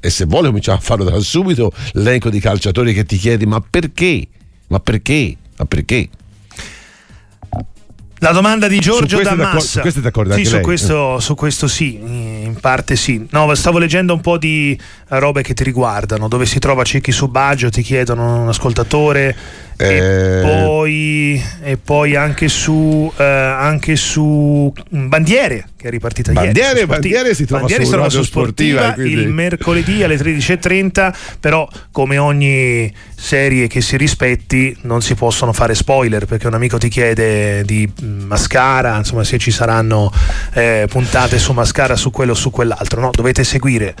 [0.00, 3.60] E se vuole cominciamo a farlo da subito l'elenco di calciatori che ti chiedi ma
[3.60, 4.26] perché?
[4.68, 5.36] Ma perché?
[5.56, 6.08] Ma perché?
[8.22, 9.64] La domanda di Giorgio Damas.
[9.64, 13.26] Su questo è d'accordo sì, su questo, su questo, sì, in parte sì.
[13.30, 14.78] No, stavo leggendo un po' di
[15.18, 19.36] robe che ti riguardano, dove si trova Cecchi su Baggio, ti chiedono un ascoltatore.
[19.76, 26.74] E, Eh, poi, e poi anche su, eh, anche su Bandiere che è ripartita Bandiere-
[26.80, 26.86] ieri.
[26.86, 31.16] Bandiere si trova Bandiere su si trova su Sportiva, Sportiva, quindi- il mercoledì alle 13.30,
[31.40, 36.76] però come ogni serie che si rispetti non si possono fare spoiler perché un amico
[36.76, 40.12] ti chiede di mm, Mascara, insomma se ci saranno
[40.52, 43.08] eh, puntate su Mascara, su quello o su quell'altro, no?
[43.12, 43.94] dovete seguire.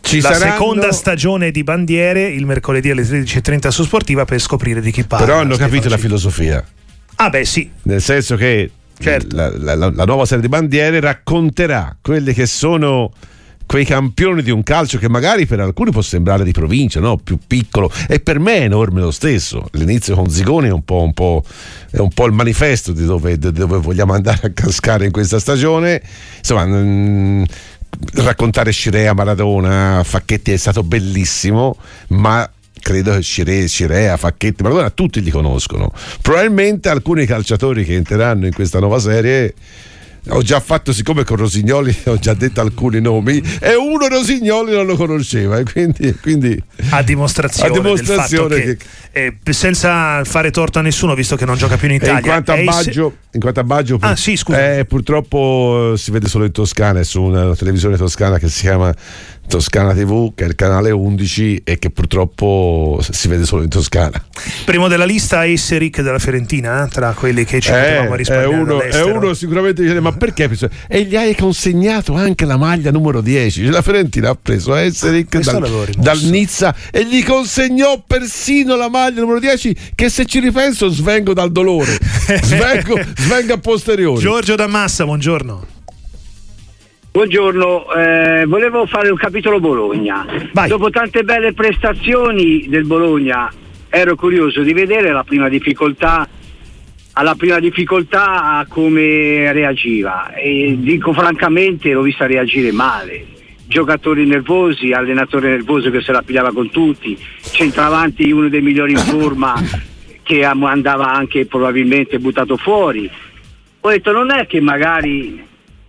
[0.00, 4.80] Ci la saranno- seconda stagione di Bandiere il mercoledì alle 13.30 su Sportiva per scoprire
[4.80, 5.26] di chi parla.
[5.26, 6.06] Però hanno Stefano capito la Cicchi.
[6.06, 6.64] filosofia.
[7.16, 9.34] Ah beh sì, Nel senso che Certo.
[9.36, 13.12] la, la- la- la nuova serie di bandiere racconterà quelli che sono
[13.66, 17.18] quei campioni di un calcio che magari per alcuni può sembrare di provincia, no?
[17.18, 19.68] più piccolo, e per me è enorme lo stesso.
[19.72, 21.44] L'inizio con Zigoni è un po', un po',
[21.90, 25.38] è un po' il manifesto di dove, di dove vogliamo andare a cascare in questa
[25.38, 26.00] stagione.
[26.38, 27.42] Insomma, mm,
[28.14, 31.76] raccontare Scirea Maradona, Facchetti è stato bellissimo,
[32.08, 32.48] ma
[32.80, 35.92] credo che Scirea, Scirea Facchetti, Maradona tutti li conoscono.
[36.22, 39.54] Probabilmente alcuni calciatori che entreranno in questa nuova serie
[40.30, 44.86] ho già fatto, siccome con Rosignoli ho già detto alcuni nomi, e uno Rosignoli non
[44.86, 48.76] lo conosceva, quindi, quindi a dimostrazione, A dimostrazione fatto
[49.12, 52.22] che, eh, senza fare torto a nessuno, visto che non gioca più in Italia, in
[52.22, 56.28] quanto il se- Baggio, in quanto a Baggio Ah, sì, eh, purtroppo eh, si vede
[56.28, 58.94] solo in Toscana, è su una televisione toscana che si chiama
[59.48, 64.22] Toscana TV, che è il canale 11 e che purtroppo si vede solo in Toscana.
[64.64, 68.62] primo della lista è Esseric della Fiorentina, eh, tra quelli che ci potevamo è, risparmiare
[68.62, 70.50] uno, è uno sicuramente dice, ma perché?
[70.86, 73.62] E gli hai consegnato anche la maglia numero 10.
[73.62, 78.88] Cioè, La Fiorentina ha preso Esseric Questo dal, dal Nizza e gli consegnò persino la
[78.88, 81.96] maglia numero 10 che se ci ripenso svengo dal dolore.
[82.42, 84.20] Svengo, svengo a posteriori.
[84.20, 85.77] Giorgio da Massa, buongiorno.
[87.18, 90.24] Buongiorno, eh, volevo fare un capitolo Bologna.
[90.68, 93.52] Dopo tante belle prestazioni del Bologna
[93.88, 96.28] ero curioso di vedere la prima difficoltà
[97.14, 100.32] alla prima difficoltà come reagiva.
[100.32, 103.26] E dico francamente l'ho vista reagire male.
[103.66, 108.98] Giocatori nervosi, allenatore nervoso che se la pigliava con tutti centravanti uno dei migliori in
[108.98, 109.60] forma
[110.22, 113.10] che andava anche probabilmente buttato fuori.
[113.80, 115.47] Ho detto non è che magari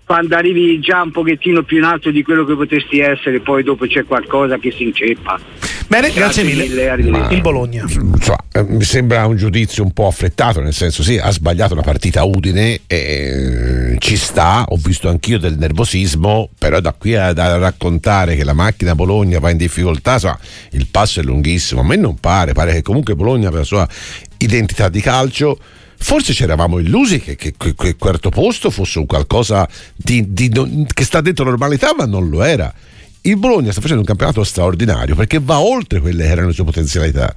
[0.09, 3.85] quando arrivi già un pochettino più in alto di quello che potresti essere poi dopo
[3.85, 5.39] c'è qualcosa che si inceppa
[5.87, 6.87] Bene, grazie, mille.
[6.87, 7.33] arrivederci.
[7.33, 7.83] Il Bologna.
[7.87, 11.81] Insomma, eh, mi sembra un giudizio un po' affrettato, nel senso sì, ha sbagliato la
[11.81, 17.57] partita Udine, e ci sta, ho visto anch'io del nervosismo, però da qui a, da
[17.57, 20.37] raccontare che la macchina Bologna va in difficoltà, insomma,
[20.71, 23.87] il passo è lunghissimo, a me non pare, pare che comunque Bologna per la sua
[24.37, 25.57] identità di calcio
[26.01, 30.49] Forse ci eravamo illusi che, che, che quel quarto posto fosse un qualcosa di, di
[30.91, 32.73] che sta dentro la normalità, ma non lo era.
[33.21, 36.63] Il Bologna sta facendo un campionato straordinario perché va oltre quelle che erano le sue
[36.63, 37.35] potenzialità.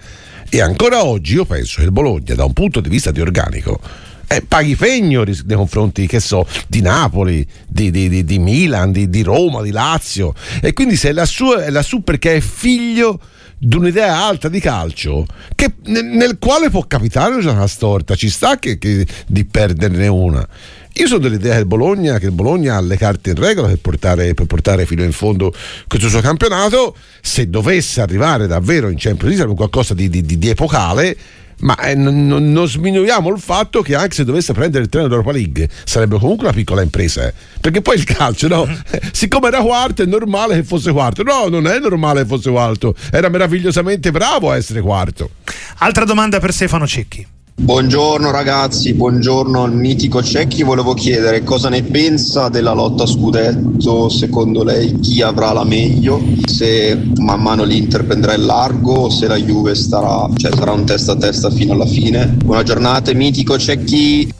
[0.48, 3.80] E ancora oggi io penso che il Bologna, da un punto di vista di organico,
[4.28, 9.22] eh, paghi pegno nei confronti, che so, di Napoli, di, di- di- Milan, di, di
[9.22, 10.34] Roma, di Lazio.
[10.60, 13.20] E quindi se è lassù, è lassù perché è figlio
[13.64, 18.58] di un'idea alta di calcio che- nel, nel quale può capitare una storta, ci sta
[18.58, 20.46] che, che- di perderne una.
[20.94, 24.46] Io sono dell'idea il Bologna, che Bologna ha le carte in regola per portare, per
[24.46, 25.54] portare fino in fondo
[25.86, 26.96] questo suo campionato.
[27.20, 31.16] Se dovesse arrivare davvero in Champions League sarebbe qualcosa di, di- di- di epocale.
[31.62, 35.30] Ma eh, non, non- sminuiamo il fatto che anche se dovesse prendere il treno d'Europa
[35.32, 37.26] League sarebbe comunque una piccola impresa.
[37.26, 37.32] eh.
[37.60, 38.66] Perché poi il calcio, no?
[38.90, 41.22] Eh, Siccome era quarto, è normale che fosse quarto.
[41.22, 42.94] No, non è normale che fosse quarto.
[43.12, 45.30] Era meravigliosamente bravo a essere quarto.
[45.78, 47.24] Altra domanda per Stefano Cecchi.
[47.54, 50.62] Buongiorno ragazzi, buongiorno al mitico Cecchi.
[50.62, 56.98] Volevo chiedere cosa ne pensa della lotta scudetto, secondo lei chi avrà la meglio, se
[57.18, 61.12] man mano l'Inter prenderà il largo o se la Juve starà, cioè sarà un testa
[61.12, 62.26] a testa fino alla fine.
[62.26, 64.32] Buona giornata, mitico Cecchi.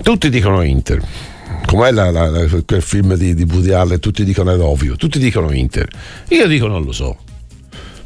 [0.00, 1.02] Tutti dicono Inter.
[1.66, 3.98] Com'è la- la- la- quel film di, di Woody?
[3.98, 5.88] Tutti dicono è ovvio, tutti dicono Inter.
[6.28, 7.16] Io dico non lo so.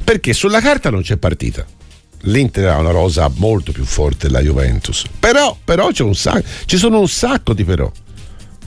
[0.02, 1.64] Perché sulla carta non c'è partita.
[2.22, 5.04] L'Inter ha una rosa molto più forte della Juventus.
[5.18, 7.90] Però, però c'è un sacco, ci sono un sacco di però.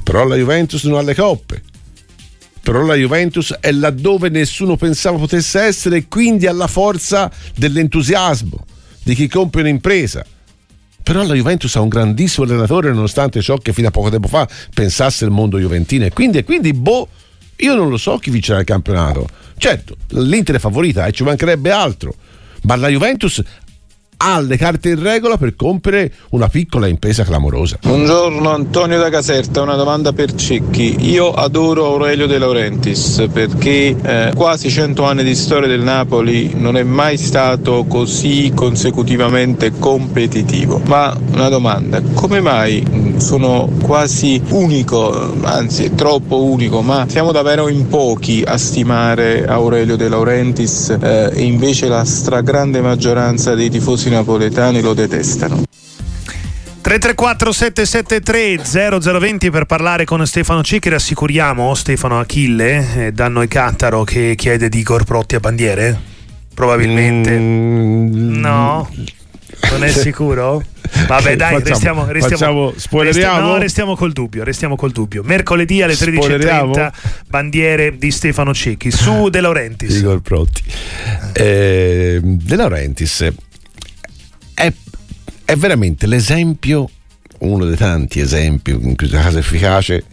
[0.03, 1.61] Però la Juventus non ha le coppe.
[2.61, 8.65] Però la Juventus è laddove nessuno pensava potesse essere e quindi ha la forza dell'entusiasmo
[9.03, 10.25] di chi compie un'impresa.
[11.03, 14.47] Però la Juventus ha un grandissimo allenatore nonostante ciò che fino a poco tempo fa
[14.73, 17.09] pensasse il mondo juventino e quindi, e quindi boh,
[17.57, 19.27] io non lo so chi vincerà il campionato.
[19.57, 22.15] Certo, l'Inter è favorita e ci mancherebbe altro,
[22.63, 23.43] ma la Juventus
[24.25, 27.79] ha le carte in regola per compiere una piccola impresa clamorosa.
[27.81, 31.09] Buongiorno Antonio da Caserta, una domanda per Cicchi.
[31.09, 36.77] Io adoro Aurelio De Laurentiis perché eh, quasi 100 anni di storia del Napoli non
[36.77, 40.81] è mai stato così consecutivamente competitivo.
[40.85, 47.67] Ma una domanda, come mai mm, sono quasi unico, anzi troppo unico, ma siamo davvero
[47.67, 54.11] in pochi a stimare Aurelio De Laurentiis eh, e invece la stragrande maggioranza dei tifosi
[54.13, 55.63] napoletani lo detestano.
[56.81, 64.03] 334 773 0020 per parlare con Stefano Cicchi rassicuriamo Stefano Achille eh, Danno e Cattaro
[64.03, 65.97] che chiede di Igor Protti a bandiere
[66.53, 68.89] probabilmente mm, no
[69.71, 70.63] non è sicuro?
[71.07, 74.43] Vabbè, dai, facciamo, restiamo, restiamo, restiamo, no, restiamo col dubbio.
[74.43, 75.23] Restiamo col dubbio.
[75.23, 76.91] Mercoledì alle 13.30
[77.27, 79.95] bandiere di Stefano Cecchi su De Laurentiis.
[79.95, 80.63] Igor Protti.
[81.33, 83.33] Eh, De Laurentiis
[84.53, 84.71] è,
[85.45, 86.89] è veramente l'esempio,
[87.39, 90.03] uno dei tanti esempi, in questo caso efficace,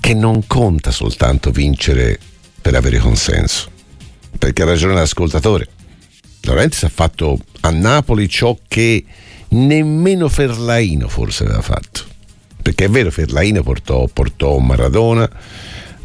[0.00, 2.18] che non conta soltanto vincere
[2.60, 3.70] per avere consenso.
[4.38, 5.68] Perché ha ragione l'ascoltatore.
[6.42, 9.04] Laurentiis ha fatto a Napoli ciò che
[9.48, 12.04] nemmeno Ferlaino forse aveva fatto.
[12.62, 15.28] Perché è vero, Ferlaino portò, portò Maradona,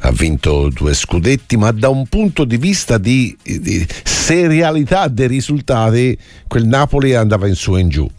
[0.06, 6.18] ha vinto due scudetti, ma da un punto di vista di, di serialità dei risultati,
[6.48, 8.10] quel Napoli andava in su e in giù.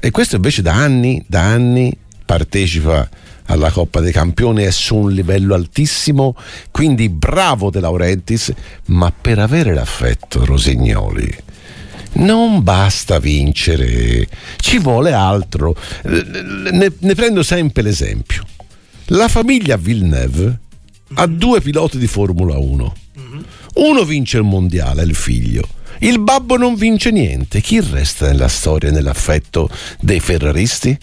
[0.00, 3.08] E questo invece da anni, da anni partecipa
[3.46, 6.36] alla Coppa dei Campioni, è su un livello altissimo,
[6.70, 8.52] quindi bravo De Laurentiis,
[8.86, 11.46] ma per avere l'affetto Rosignoli
[12.10, 14.26] non basta vincere,
[14.56, 15.76] ci vuole altro.
[16.04, 18.44] Ne, ne prendo sempre l'esempio.
[19.08, 20.58] La famiglia Villeneuve
[21.14, 22.94] ha due piloti di Formula 1.
[23.74, 25.66] Uno vince il mondiale, il figlio.
[26.00, 27.60] Il babbo non vince niente.
[27.60, 29.68] Chi resta nella storia e nell'affetto
[30.00, 30.96] dei ferraristi?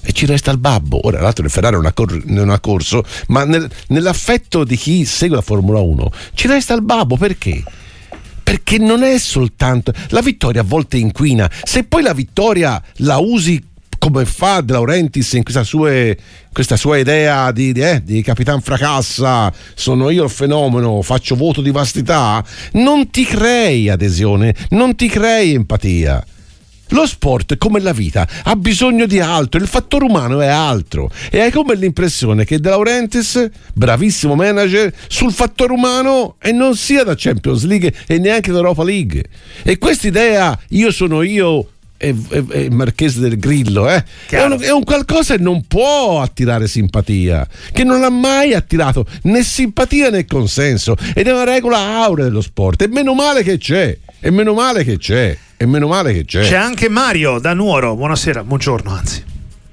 [0.00, 1.04] E ci resta il babbo.
[1.06, 5.04] Ora, l'altro il Ferrari non ha, cor- non ha corso, ma nel, nell'affetto di chi
[5.04, 7.62] segue la Formula 1 ci resta il babbo perché?
[8.46, 13.60] perché non è soltanto la vittoria a volte inquina se poi la vittoria la usi
[14.06, 15.90] come fa De Laurentiis in questa sua,
[16.52, 21.60] questa sua idea di, di, eh, di Capitan Fracassa, sono io il fenomeno, faccio voto
[21.60, 26.24] di vastità, non ti crei adesione, non ti crei empatia.
[26.90, 31.40] Lo sport, come la vita, ha bisogno di altro, il fattore umano è altro e
[31.40, 37.14] hai come l'impressione che De Laurentiis, bravissimo manager, sul fattore umano e non sia da
[37.16, 39.24] Champions League e neanche da Europa League.
[39.64, 44.04] E questa idea, io sono io, è, è, è Marchese del Grillo, eh?
[44.28, 49.06] è, un, è, un, qualcosa che non può attirare simpatia, che non ha mai attirato
[49.22, 53.58] né simpatia né consenso ed è una regola aurea dello sport e meno male che
[53.58, 55.36] c'è, e meno male che c'è.
[55.58, 56.42] E meno male che c'è.
[56.42, 57.96] C'è anche Mario da Nuoro.
[57.96, 59.24] Buonasera, buongiorno anzi.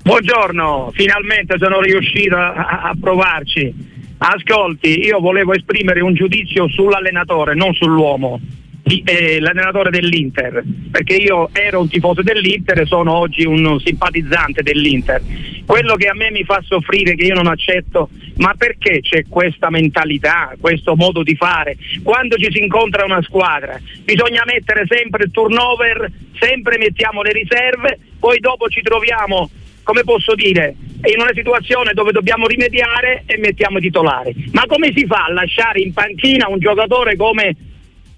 [0.02, 3.74] Buongiorno, finalmente sono riuscito a, a provarci.
[4.18, 8.40] Ascolti, io volevo esprimere un giudizio sull'allenatore, non sull'uomo
[8.84, 15.22] eh, l'allenatore dell'Inter, perché io ero un tifoso dell'Inter e sono oggi un simpatizzante dell'Inter.
[15.66, 19.70] Quello che a me mi fa soffrire, che io non accetto, ma perché c'è questa
[19.70, 21.78] mentalità, questo modo di fare?
[22.04, 27.98] Quando ci si incontra una squadra bisogna mettere sempre il turnover, sempre mettiamo le riserve,
[28.20, 29.50] poi dopo ci troviamo
[29.84, 34.50] come posso dire, in una situazione dove dobbiamo rimediare e mettiamo i titolari.
[34.54, 37.54] Ma come si fa a lasciare in panchina un giocatore come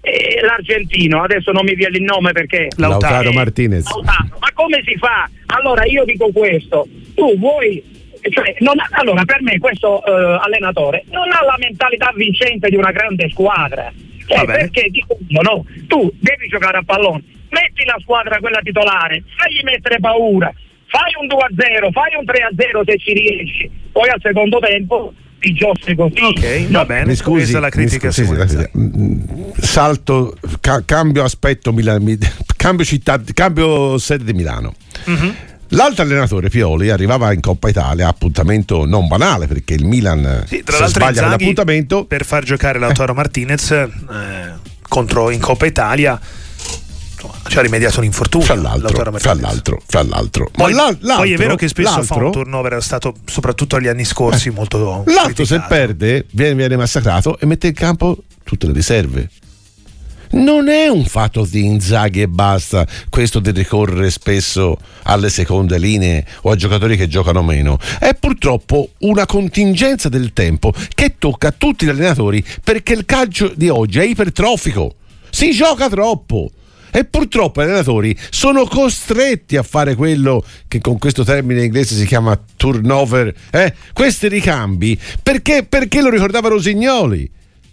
[0.06, 3.90] eh, l'argentino, adesso non mi viene il nome perché Lautaro, Lautaro Martinez.
[3.90, 4.38] Lautaro.
[4.38, 5.28] Ma come si fa?
[5.46, 7.82] Allora io dico questo, tu vuoi
[8.30, 12.90] cioè, ha, allora per me questo uh, allenatore non ha la mentalità vincente di una
[12.90, 13.92] grande squadra.
[14.26, 19.62] Cioè, perché dico no, tu devi giocare a pallone, metti la squadra quella titolare, fagli
[19.62, 20.52] mettere paura,
[20.86, 25.94] fai un 2-0, fai un 3-0 se ci riesci, poi al secondo tempo i giossi
[25.94, 26.20] così.
[26.20, 28.10] Ok, va bene, mi scusi, questa è la critica.
[28.10, 32.04] Scusi, sì, salto, ca- cambio aspetto, Milano,
[32.56, 34.74] cambio, città, cambio sede di Milano.
[35.08, 35.30] Mm-hmm.
[35.70, 40.76] L'altro allenatore Pioli arrivava in Coppa Italia, appuntamento non banale perché il Milan sì, tra
[40.76, 43.16] se sbaglia l'appuntamento per far giocare Lautaro eh.
[43.16, 43.88] Martinez eh,
[44.88, 46.20] contro in Coppa Italia
[47.48, 48.46] ci ha rimediato un infortunio.
[48.46, 50.48] Fra l'altro, fra l'altro, fra l'altro.
[50.52, 54.48] Poi, poi, è vero che spesso fa un turnover, è stato soprattutto agli anni scorsi
[54.48, 54.78] eh, molto.
[54.78, 55.44] L'altro, criticato.
[55.44, 59.28] se perde, viene, viene massacrato e mette in campo tutte le riserve.
[60.28, 66.26] Non è un fatto di Inzaghi e basta questo di ricorrere spesso alle seconde linee
[66.42, 67.78] o a giocatori che giocano meno.
[67.98, 73.52] È purtroppo una contingenza del tempo che tocca a tutti gli allenatori perché il calcio
[73.54, 74.96] di oggi è ipertrofico.
[75.30, 76.50] Si gioca troppo
[76.96, 82.06] E purtroppo gli allenatori sono costretti a fare quello che con questo termine inglese si
[82.06, 83.74] chiama turnover, eh?
[83.92, 87.30] questi ricambi, perché, perché lo ricordava Rosignoli.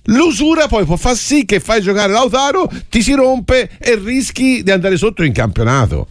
[0.07, 4.71] L'usura poi può far sì che fai giocare Lautaro, ti si rompe e rischi di
[4.71, 6.07] andare sotto in campionato.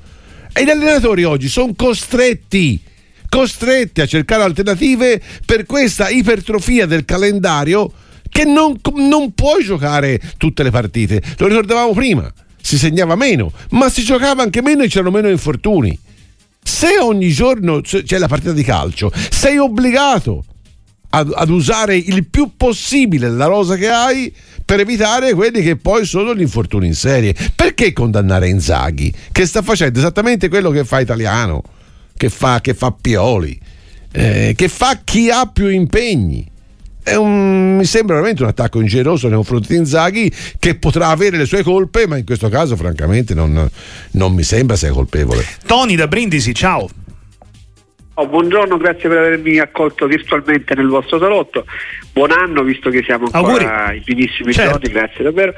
[0.50, 2.80] E gli allenatori oggi sono costretti,
[3.28, 7.92] costretti a cercare alternative per questa ipertrofia del calendario
[8.30, 11.22] che non, non puoi giocare tutte le partite.
[11.36, 12.32] Lo ricordavamo prima,
[12.62, 15.98] si segnava meno, ma si giocava anche meno e c'erano meno infortuni.
[16.62, 20.44] Se ogni giorno c'è la partita di calcio, sei obbligato
[21.10, 24.32] ad, ad, usare il più possibile la rosa che hai
[24.64, 27.34] per evitare quelli che poi sono gli infortuni in serie.
[27.54, 31.62] Perché condannare Inzaghi, che sta facendo esattamente quello che fa Italiano,
[32.16, 33.58] che fa, che fa Pioli,
[34.12, 36.50] eh, che fa chi ha più impegni?
[37.04, 41.46] Un, mi sembra veramente un attacco ingeneroso nei confronti di Inzaghi che potrà avere le
[41.46, 43.68] sue colpe, ma in questo caso, francamente, non,
[44.12, 45.44] non mi sembra sia colpevole.
[45.66, 46.88] Tony da Brindisi, ciao.
[48.14, 51.64] Oh, buongiorno, grazie per avermi accolto virtualmente nel vostro salotto.
[52.12, 53.96] Buon anno, visto che siamo ancora Auguri.
[53.96, 54.72] in finissimi certo.
[54.72, 55.54] giorni, grazie davvero.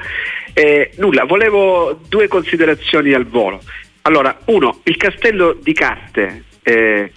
[0.53, 3.61] Eh, nulla, volevo due considerazioni al volo.
[4.03, 7.11] Allora, uno, il castello di carte, eh,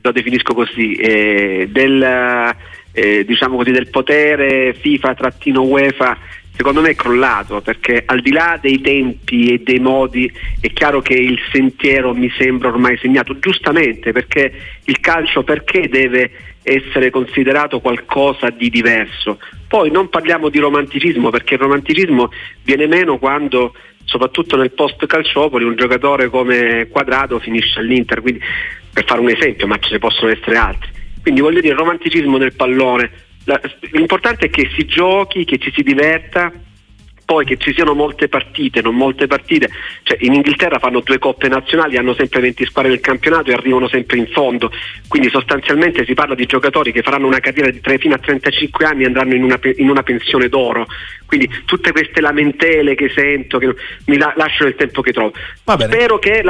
[0.00, 2.54] lo definisco così, eh, del,
[2.94, 6.18] eh, diciamo così, del potere FIFA-UEFA
[6.56, 11.02] secondo me è crollato perché al di là dei tempi e dei modi è chiaro
[11.02, 14.52] che il sentiero mi sembra ormai segnato, giustamente perché
[14.84, 16.30] il calcio perché deve
[16.62, 19.38] essere considerato qualcosa di diverso.
[19.66, 22.30] Poi non parliamo di romanticismo perché il romanticismo
[22.62, 23.74] viene meno quando
[24.04, 28.40] soprattutto nel post calciopoli un giocatore come Quadrado finisce all'Inter, quindi,
[28.92, 30.92] per fare un esempio, ma ce ne possono essere altri.
[31.24, 33.10] Quindi voglio dire, il romanticismo del pallone.
[33.44, 33.58] La,
[33.92, 36.52] l'importante è che si giochi, che ci si diverta,
[37.24, 39.70] poi che ci siano molte partite, non molte partite,
[40.02, 43.88] cioè in Inghilterra fanno due coppe nazionali, hanno sempre 20 squadre nel campionato e arrivano
[43.88, 44.70] sempre in fondo,
[45.08, 48.84] quindi sostanzialmente si parla di giocatori che faranno una carriera di 3 fino a 35
[48.84, 50.86] anni e andranno in una, in una pensione d'oro,
[51.24, 53.74] quindi tutte queste lamentele che sento che
[54.06, 55.32] mi la, lasciano il tempo che trovo.
[55.64, 56.42] Spero che,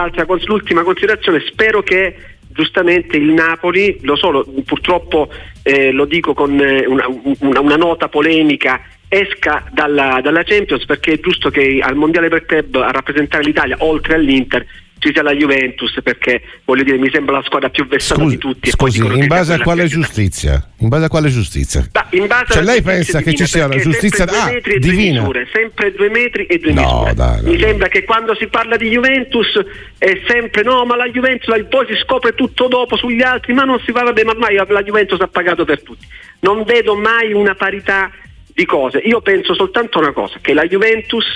[0.47, 2.16] l'ultima considerazione, spero che
[2.55, 5.28] giustamente il Napoli, lo so, purtroppo
[5.62, 7.07] eh, lo dico con eh, una,
[7.40, 12.46] una, una, nota polemica, esca dalla, dalla, Champions perché è giusto che al Mondiale per
[12.46, 14.66] Club a rappresentare l'Italia, oltre all'Inter,
[15.05, 18.40] ci sia la Juventus perché voglio dire mi sembra la squadra più vessata scusi, di
[18.40, 18.70] tutti.
[18.70, 20.70] Scusi, in base a quale giustizia?
[20.78, 21.86] In base a quale giustizia?
[21.90, 22.07] Da,
[22.48, 25.20] cioè lei pensa che ci sia la giustizia ah, divina?
[25.20, 27.14] Misure, sempre due metri e due no, misure.
[27.14, 29.62] Dai, mi sembra che quando si parla di Juventus
[29.98, 33.80] è sempre no, ma la Juventus poi si scopre tutto dopo sugli altri, ma non
[33.84, 36.07] si va, vabbè, ma ormai la Juventus ha pagato per tutti.
[36.40, 38.11] Non vedo mai una parità
[38.55, 38.98] di cose.
[38.98, 41.26] Io penso soltanto una cosa, che la Juventus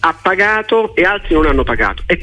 [0.00, 2.02] ha pagato e altri non hanno pagato.
[2.06, 2.20] E,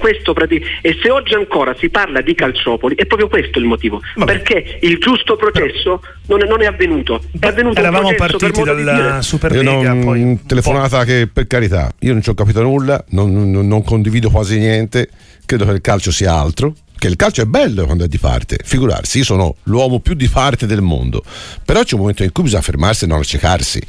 [0.82, 4.32] e se oggi ancora si parla di calciopoli è proprio questo il motivo, Vabbè.
[4.32, 7.22] perché il giusto processo non è, non è avvenuto.
[7.38, 9.94] È avvenuto Eravamo partiti dalla Superlega.
[9.94, 13.84] Io poi telefonata che per carità, io non ci ho capito nulla, non, non, non
[13.84, 15.10] condivido quasi niente,
[15.46, 18.58] credo che il calcio sia altro, che il calcio è bello quando è di parte,
[18.64, 21.24] figurarsi, io sono l'uomo più di parte del mondo,
[21.66, 23.82] però c'è un momento in cui bisogna fermarsi e non accecarsi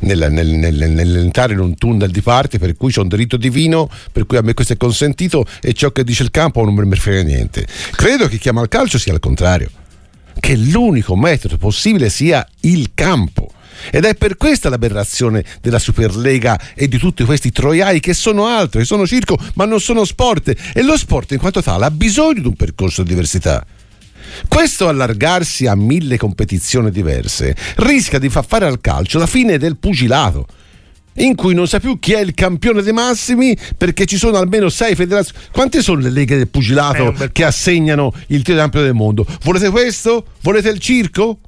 [0.00, 3.88] nel, nel, nel, nell'entrare in un tunnel di parte per cui c'è un diritto divino,
[4.12, 6.96] per cui a me questo è consentito e ciò che dice il campo non ne
[6.96, 7.66] frega niente.
[7.92, 9.70] Credo che chiama al calcio sia il contrario,
[10.40, 13.52] che l'unico metodo possibile sia il campo.
[13.90, 18.80] Ed è per questa l'aberrazione della Superlega e di tutti questi troiai che sono altro,
[18.80, 20.52] che sono circo, ma non sono sport.
[20.72, 23.66] E lo sport in quanto tale ha bisogno di un percorso di diversità.
[24.48, 29.76] Questo allargarsi a mille competizioni diverse rischia di far fare al calcio la fine del
[29.76, 30.46] pugilato
[31.16, 34.68] in cui non sa più chi è il campione dei massimi perché ci sono almeno
[34.68, 35.44] sei federazioni.
[35.52, 39.26] Quante sono le leghe del pugilato eh, che assegnano il titolo campione del mondo?
[39.42, 40.26] Volete questo?
[40.40, 41.38] Volete il circo?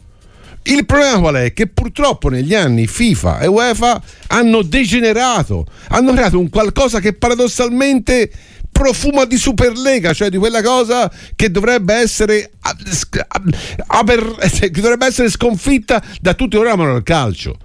[0.62, 1.53] Il problema qual è?
[1.53, 8.30] Che purtroppo negli anni FIFA e UEFA hanno degenerato, hanno creato un qualcosa che paradossalmente
[8.77, 12.51] profuma di Superlega, cioè di quella cosa che dovrebbe essere,
[14.61, 17.57] che dovrebbe essere sconfitta da tutti ora amano il calcio.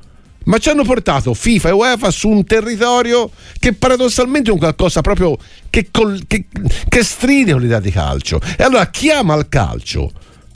[0.46, 5.02] Ma ci hanno portato FIFA e UEFA su un territorio che paradossalmente è un qualcosa
[5.02, 5.38] proprio
[5.70, 6.46] che, col, che,
[6.88, 8.40] che stride con l'idea di calcio.
[8.58, 10.12] E allora chi ama il calcio?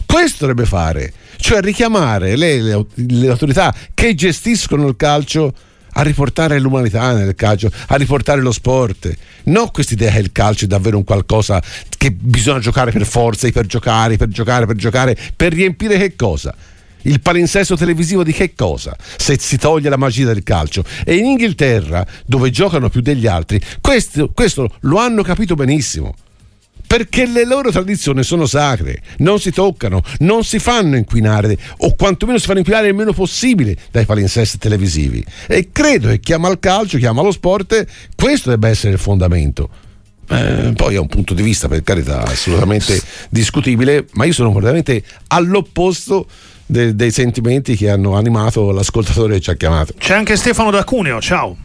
[0.05, 5.53] Questo dovrebbe fare, cioè richiamare le, le, le autorità che gestiscono il calcio
[5.97, 9.13] a riportare l'umanità nel calcio, a riportare lo sport.
[9.43, 11.61] Non quest'idea che il calcio è davvero un qualcosa
[11.97, 16.55] che bisogna giocare per forza, per giocare, per giocare, per giocare, per riempire che cosa?
[17.03, 18.95] Il palinsesto televisivo di che cosa?
[19.17, 20.83] Se si toglie la magia del calcio.
[21.05, 26.15] E in Inghilterra, dove giocano più degli altri, questo, questo lo hanno capito benissimo
[26.85, 32.37] perché le loro tradizioni sono sacre, non si toccano, non si fanno inquinare o quantomeno
[32.37, 35.23] si fanno inquinare il meno possibile dai palinsesti televisivi.
[35.47, 39.69] E credo che chiama al calcio, chiama allo sport, questo debba essere il fondamento.
[40.27, 45.03] Eh, poi è un punto di vista, per carità, assolutamente discutibile, ma io sono veramente
[45.27, 46.27] all'opposto
[46.65, 49.93] de- dei sentimenti che hanno animato l'ascoltatore che ci ha chiamato.
[49.97, 51.64] C'è anche Stefano da Cuneo, ciao.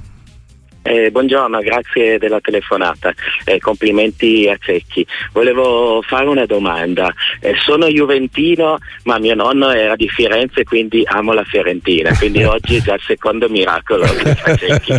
[0.82, 3.12] Eh, buongiorno, grazie della telefonata,
[3.44, 5.06] eh, complimenti a Cecchi.
[5.32, 7.12] Volevo fare una domanda.
[7.40, 12.76] Eh, sono juventino, ma mio nonno era di Firenze, quindi amo la Fiorentina, quindi oggi
[12.76, 14.94] è già il secondo miracolo che fa Cecchi.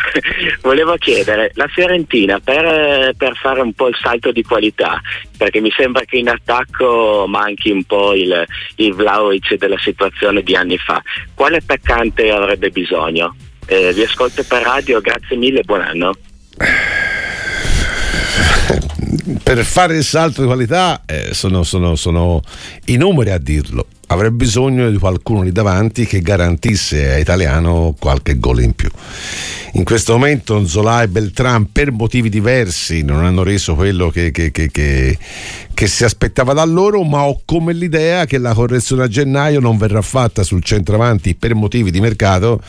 [0.62, 4.98] Volevo chiedere, la Fiorentina per, per, fare un po' il salto di qualità,
[5.36, 10.56] perché mi sembra che in attacco manchi un po' il, il Vlaovic della situazione di
[10.56, 11.02] anni fa,
[11.34, 13.34] quale attaccante avrebbe bisogno?
[13.70, 16.16] Eh, vi ascolto per radio, grazie mille buon anno.
[19.42, 22.40] Per fare il salto di qualità eh, sono, sono, sono
[22.86, 23.86] i numeri a dirlo.
[24.06, 28.88] Avrebbe bisogno di qualcuno lì davanti che garantisse a Italiano qualche gol in più.
[29.72, 34.50] In questo momento Zola e Beltran per motivi diversi non hanno reso quello che, che,
[34.50, 35.18] che,
[35.78, 39.78] che, si aspettava da loro, ma ho come l'idea che la correzione a gennaio non
[39.78, 42.60] verrà fatta sul centravanti per motivi di mercato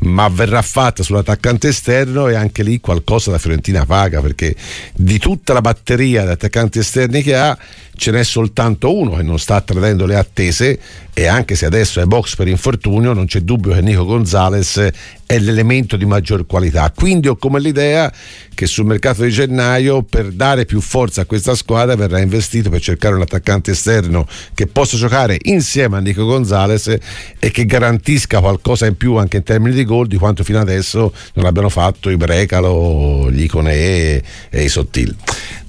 [0.00, 4.54] ma verrà fatta sull'attaccante esterno e anche lì qualcosa la Fiorentina paga perché
[4.94, 7.56] di tutta la batteria di attaccanti esterni che ha
[7.94, 10.78] ce n'è soltanto uno che non sta tradendo le attese
[11.14, 14.88] e anche se adesso è box per infortunio non c'è dubbio che Nico Gonzalez
[15.26, 18.10] è l'elemento di maggior qualità quindi ho come l'idea
[18.54, 22.80] che sul mercato di gennaio per dare più forza a questa squadra verrà investito per
[22.80, 26.96] cercare un attaccante esterno che possa giocare insieme a Nico Gonzalez
[27.38, 31.12] e che garantisca qualcosa in più anche in termini di gol di quanto fino adesso
[31.34, 35.14] non abbiano fatto i Brecalo, gli Icone e, i Sottil.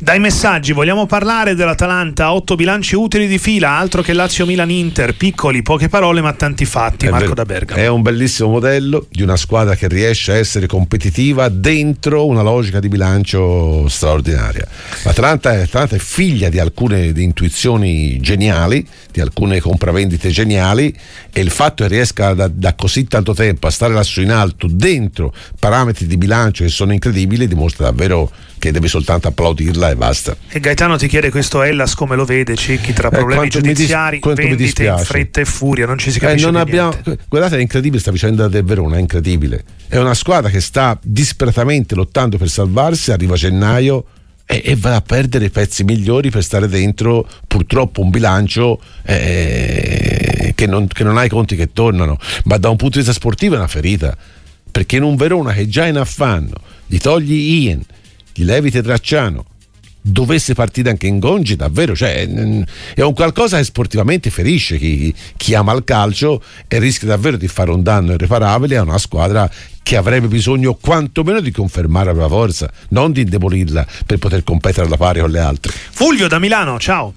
[0.03, 5.15] Dai messaggi vogliamo parlare dell'Atalanta, otto bilanci utili di fila, altro che Lazio Milan Inter,
[5.15, 7.81] piccoli, poche parole ma tanti fatti, è Marco ver- da Bergamo.
[7.81, 12.81] È un bellissimo modello di una squadra che riesce a essere competitiva dentro una logica
[12.81, 14.67] di bilancio straordinaria.
[15.03, 20.93] L'Atalanta è, L'Atalanta è figlia di alcune di intuizioni geniali, di alcune compravendite geniali
[21.31, 24.67] e il fatto che riesca da, da così tanto tempo a stare lassù in alto
[24.69, 28.29] dentro parametri di bilancio che sono incredibili dimostra davvero
[28.59, 30.35] che devi soltanto applaudirla e basta.
[30.49, 34.19] E Gaetano ti chiede questo Ellas come lo vede, Cicchi, tra eh, problemi eh, giudiziari,
[34.21, 36.93] dis- vendite in fretta e furia, non ci si capisce eh, non abbiamo,
[37.29, 39.63] Guardate, è incredibile sta vicenda del Verona, è incredibile.
[39.87, 44.05] È una squadra che sta disperatamente lottando per salvarsi, arriva a gennaio
[44.45, 50.53] e, e va a perdere i pezzi migliori per stare dentro purtroppo un bilancio eh,
[50.55, 53.13] che, non, che non ha i conti che tornano, ma da un punto di vista
[53.13, 54.15] sportivo è una ferita,
[54.71, 57.83] perché in un Verona che già in affanno gli togli Ian,
[58.33, 59.45] gli levite Tracciano,
[60.05, 62.27] dovesse partire anche in Gongi, davvero, cioè,
[62.93, 67.47] è un qualcosa che sportivamente ferisce chi, chi, ama il calcio e rischia davvero di
[67.47, 69.49] fare un danno irreparabile a una squadra
[69.81, 74.87] che avrebbe bisogno quantomeno di confermare la propria forza, non di indebolirla per poter competere
[74.87, 75.71] alla pari con le altre.
[75.71, 77.13] Fulvio da Milano, ciao.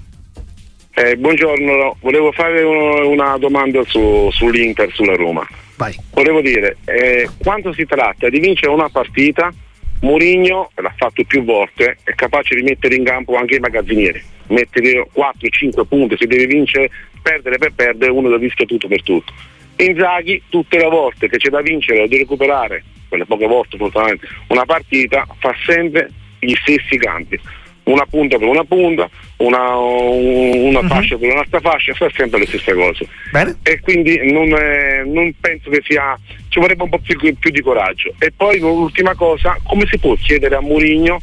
[0.95, 5.47] Eh, buongiorno, volevo fare una domanda su, sull'Inter, sulla Roma.
[5.77, 5.95] Vai.
[6.13, 9.53] Volevo dire, eh, quando si tratta di vincere una partita,
[10.01, 15.09] Mourinho l'ha fatto più volte, è capace di mettere in campo anche i magazzinieri, mettere
[15.15, 16.91] 4-5 punti, se deve vincere,
[17.23, 19.33] perdere per perdere, uno lo rischia tutto per tutto.
[19.77, 24.29] Inzaghi tutte le volte che c'è da vincere o di recuperare, quelle poche volte fortunatamente,
[24.49, 27.41] una partita fa sempre gli stessi campi
[27.87, 29.09] una punta per una punta,
[29.39, 30.87] una, una uh-huh.
[30.87, 33.07] fascia per un'altra fascia, fa sempre le stesse cose.
[33.31, 33.57] Bene.
[33.63, 36.19] E quindi non, è, non, penso che sia,
[36.49, 38.15] ci vorrebbe un po' più, più, di coraggio.
[38.19, 41.21] E poi l'ultima cosa, come si può chiedere a Mourinho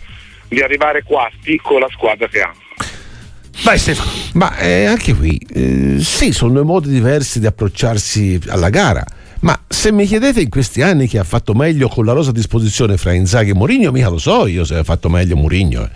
[0.47, 2.53] di arrivare quarti con la squadra che ha?
[3.63, 4.11] Vai Stefano.
[4.33, 9.03] Ma eh, anche qui, eh, sì, sono due modi diversi di approcciarsi alla gara.
[9.41, 12.33] Ma se mi chiedete in questi anni chi ha fatto meglio con la rosa a
[12.33, 15.83] disposizione fra Inzaghi e Mourinho, mica lo so io se ha fatto meglio Mourinho.
[15.83, 15.89] Eh.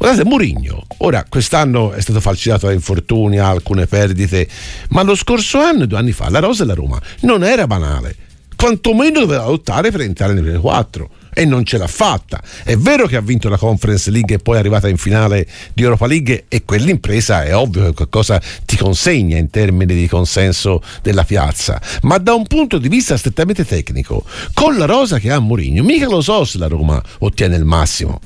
[0.00, 4.48] Guardate, Murigno, ora quest'anno è stato falciato da infortuni, alcune perdite,
[4.88, 8.16] ma lo scorso anno, due anni fa, la Rosa della Roma non era banale,
[8.56, 12.42] quantomeno doveva lottare per entrare nelle prime quattro e non ce l'ha fatta.
[12.64, 15.82] È vero che ha vinto la Conference League e poi è arrivata in finale di
[15.82, 21.24] Europa League e quell'impresa è ovvio che qualcosa ti consegna in termini di consenso della
[21.24, 24.24] piazza, ma da un punto di vista strettamente tecnico,
[24.54, 28.18] con la rosa che ha Mourinho, mica lo so se la Roma ottiene il massimo.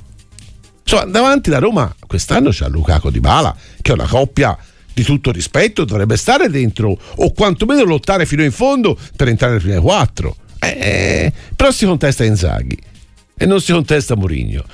[0.87, 4.57] Insomma, davanti la Roma quest'anno c'è Lukaku Di Bala, che è una coppia
[4.93, 9.64] di tutto rispetto dovrebbe stare dentro o quantomeno lottare fino in fondo per entrare nelle
[9.64, 10.37] prime quattro.
[10.61, 12.78] Eh, però si contesta Inzaghi
[13.37, 14.64] e non si contesta Mourinho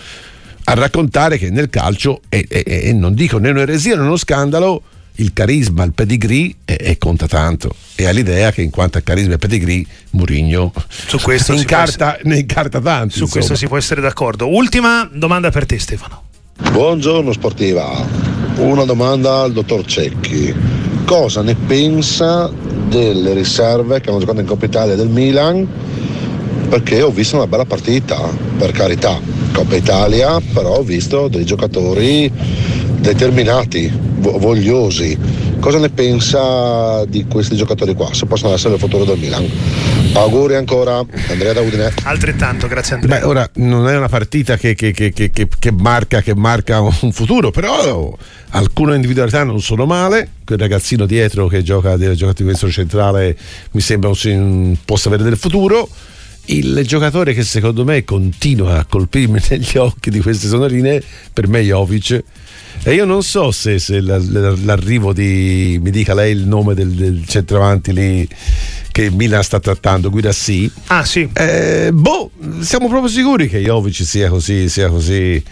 [0.64, 4.82] a raccontare che nel calcio, e non dico né un'eresia né uno scandalo,
[5.16, 7.74] il carisma, il pedigree e, e, conta tanto.
[7.94, 12.28] E ha l'idea che in quanto a carisma e pedigree, Murigno su questo incarta, essere...
[12.28, 13.14] ne incarta tanti.
[13.14, 13.30] Su insomma.
[13.32, 14.48] questo si può essere d'accordo.
[14.48, 16.24] Ultima domanda per te, Stefano.
[16.72, 18.06] Buongiorno sportiva,
[18.56, 20.54] una domanda al dottor Cecchi.
[21.04, 22.50] Cosa ne pensa
[22.88, 25.66] delle riserve che hanno giocato in Coppa Italia del Milan?
[26.68, 29.18] Perché ho visto una bella partita, per carità,
[29.52, 32.30] Coppa Italia, però ho visto dei giocatori
[33.00, 35.18] determinati, vogliosi.
[35.58, 38.12] Cosa ne pensa di questi giocatori qua?
[38.14, 39.46] Se possono essere il futuro del Milan.
[40.14, 41.92] Auguri ancora, Andrea da Udine.
[42.04, 43.20] Altrettanto, grazie Andrea.
[43.20, 48.16] Beh, ora non è una partita che, che, che, che marca, marca, un futuro, però
[48.50, 50.28] alcune individualità non sono male.
[50.44, 53.36] Quel ragazzino dietro che gioca, gioca di questo centrale
[53.72, 55.88] mi sembra un, possa avere del futuro
[56.46, 61.00] il giocatore che secondo me continua a colpirmi negli occhi di queste sonorine
[61.32, 62.24] per me è Jovic
[62.82, 67.24] e io non so se, se l'arrivo di mi dica lei il nome del, del
[67.26, 68.28] centravanti lì
[68.90, 74.28] che Milan sta trattando Guidassi ah sì eh, boh siamo proprio sicuri che Jovic sia
[74.28, 75.42] così sia così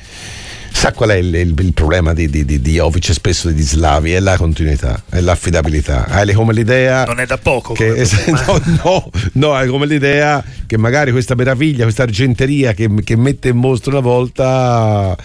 [0.70, 3.62] Sa qual è il, il, il problema di, di, di, di Jovic e spesso di
[3.62, 4.12] Slavi?
[4.12, 6.04] È la continuità, è l'affidabilità.
[6.06, 7.04] Hai come l'idea.
[7.04, 7.72] Non è da poco.
[7.72, 8.06] Che,
[8.46, 13.48] no, no, no, hai come l'idea che magari questa meraviglia, questa argenteria che, che mette
[13.48, 15.16] in mostro una volta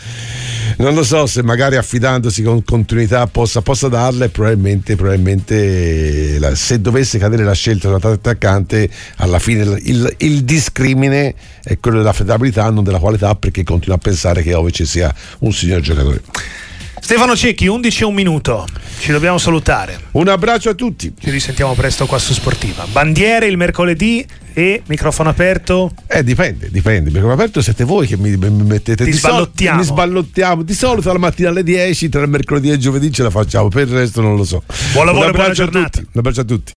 [0.78, 6.82] non lo so se magari affidandosi con continuità possa, possa darle probabilmente, probabilmente la, se
[6.82, 12.69] dovesse cadere la scelta di un attaccante alla fine il, il, discrimine è quello dell'affidabilità
[12.69, 16.21] non della qualità perché continua a pensare che Ovic sia un signor giocatore
[17.03, 18.65] Stefano Cecchi, 11 e un minuto.
[18.97, 19.99] Ci dobbiamo salutare.
[20.11, 21.13] Un abbraccio a tutti.
[21.19, 22.85] Ci risentiamo presto qua su Sportiva.
[22.89, 25.91] Bandiere il mercoledì e microfono aperto?
[26.07, 27.09] Eh, dipende, dipende.
[27.09, 29.83] Microfono aperto siete voi che mi, mi mettete Ti di sballottiamo.
[29.83, 30.63] Sol- mi sballottiamo.
[30.63, 33.85] Di solito la mattina alle 10, tra il mercoledì e giovedì ce la facciamo, per
[33.85, 34.63] il resto non lo so.
[34.93, 35.99] Buon lavoro, buona giornata.
[35.99, 36.71] Un abbraccio a tutti.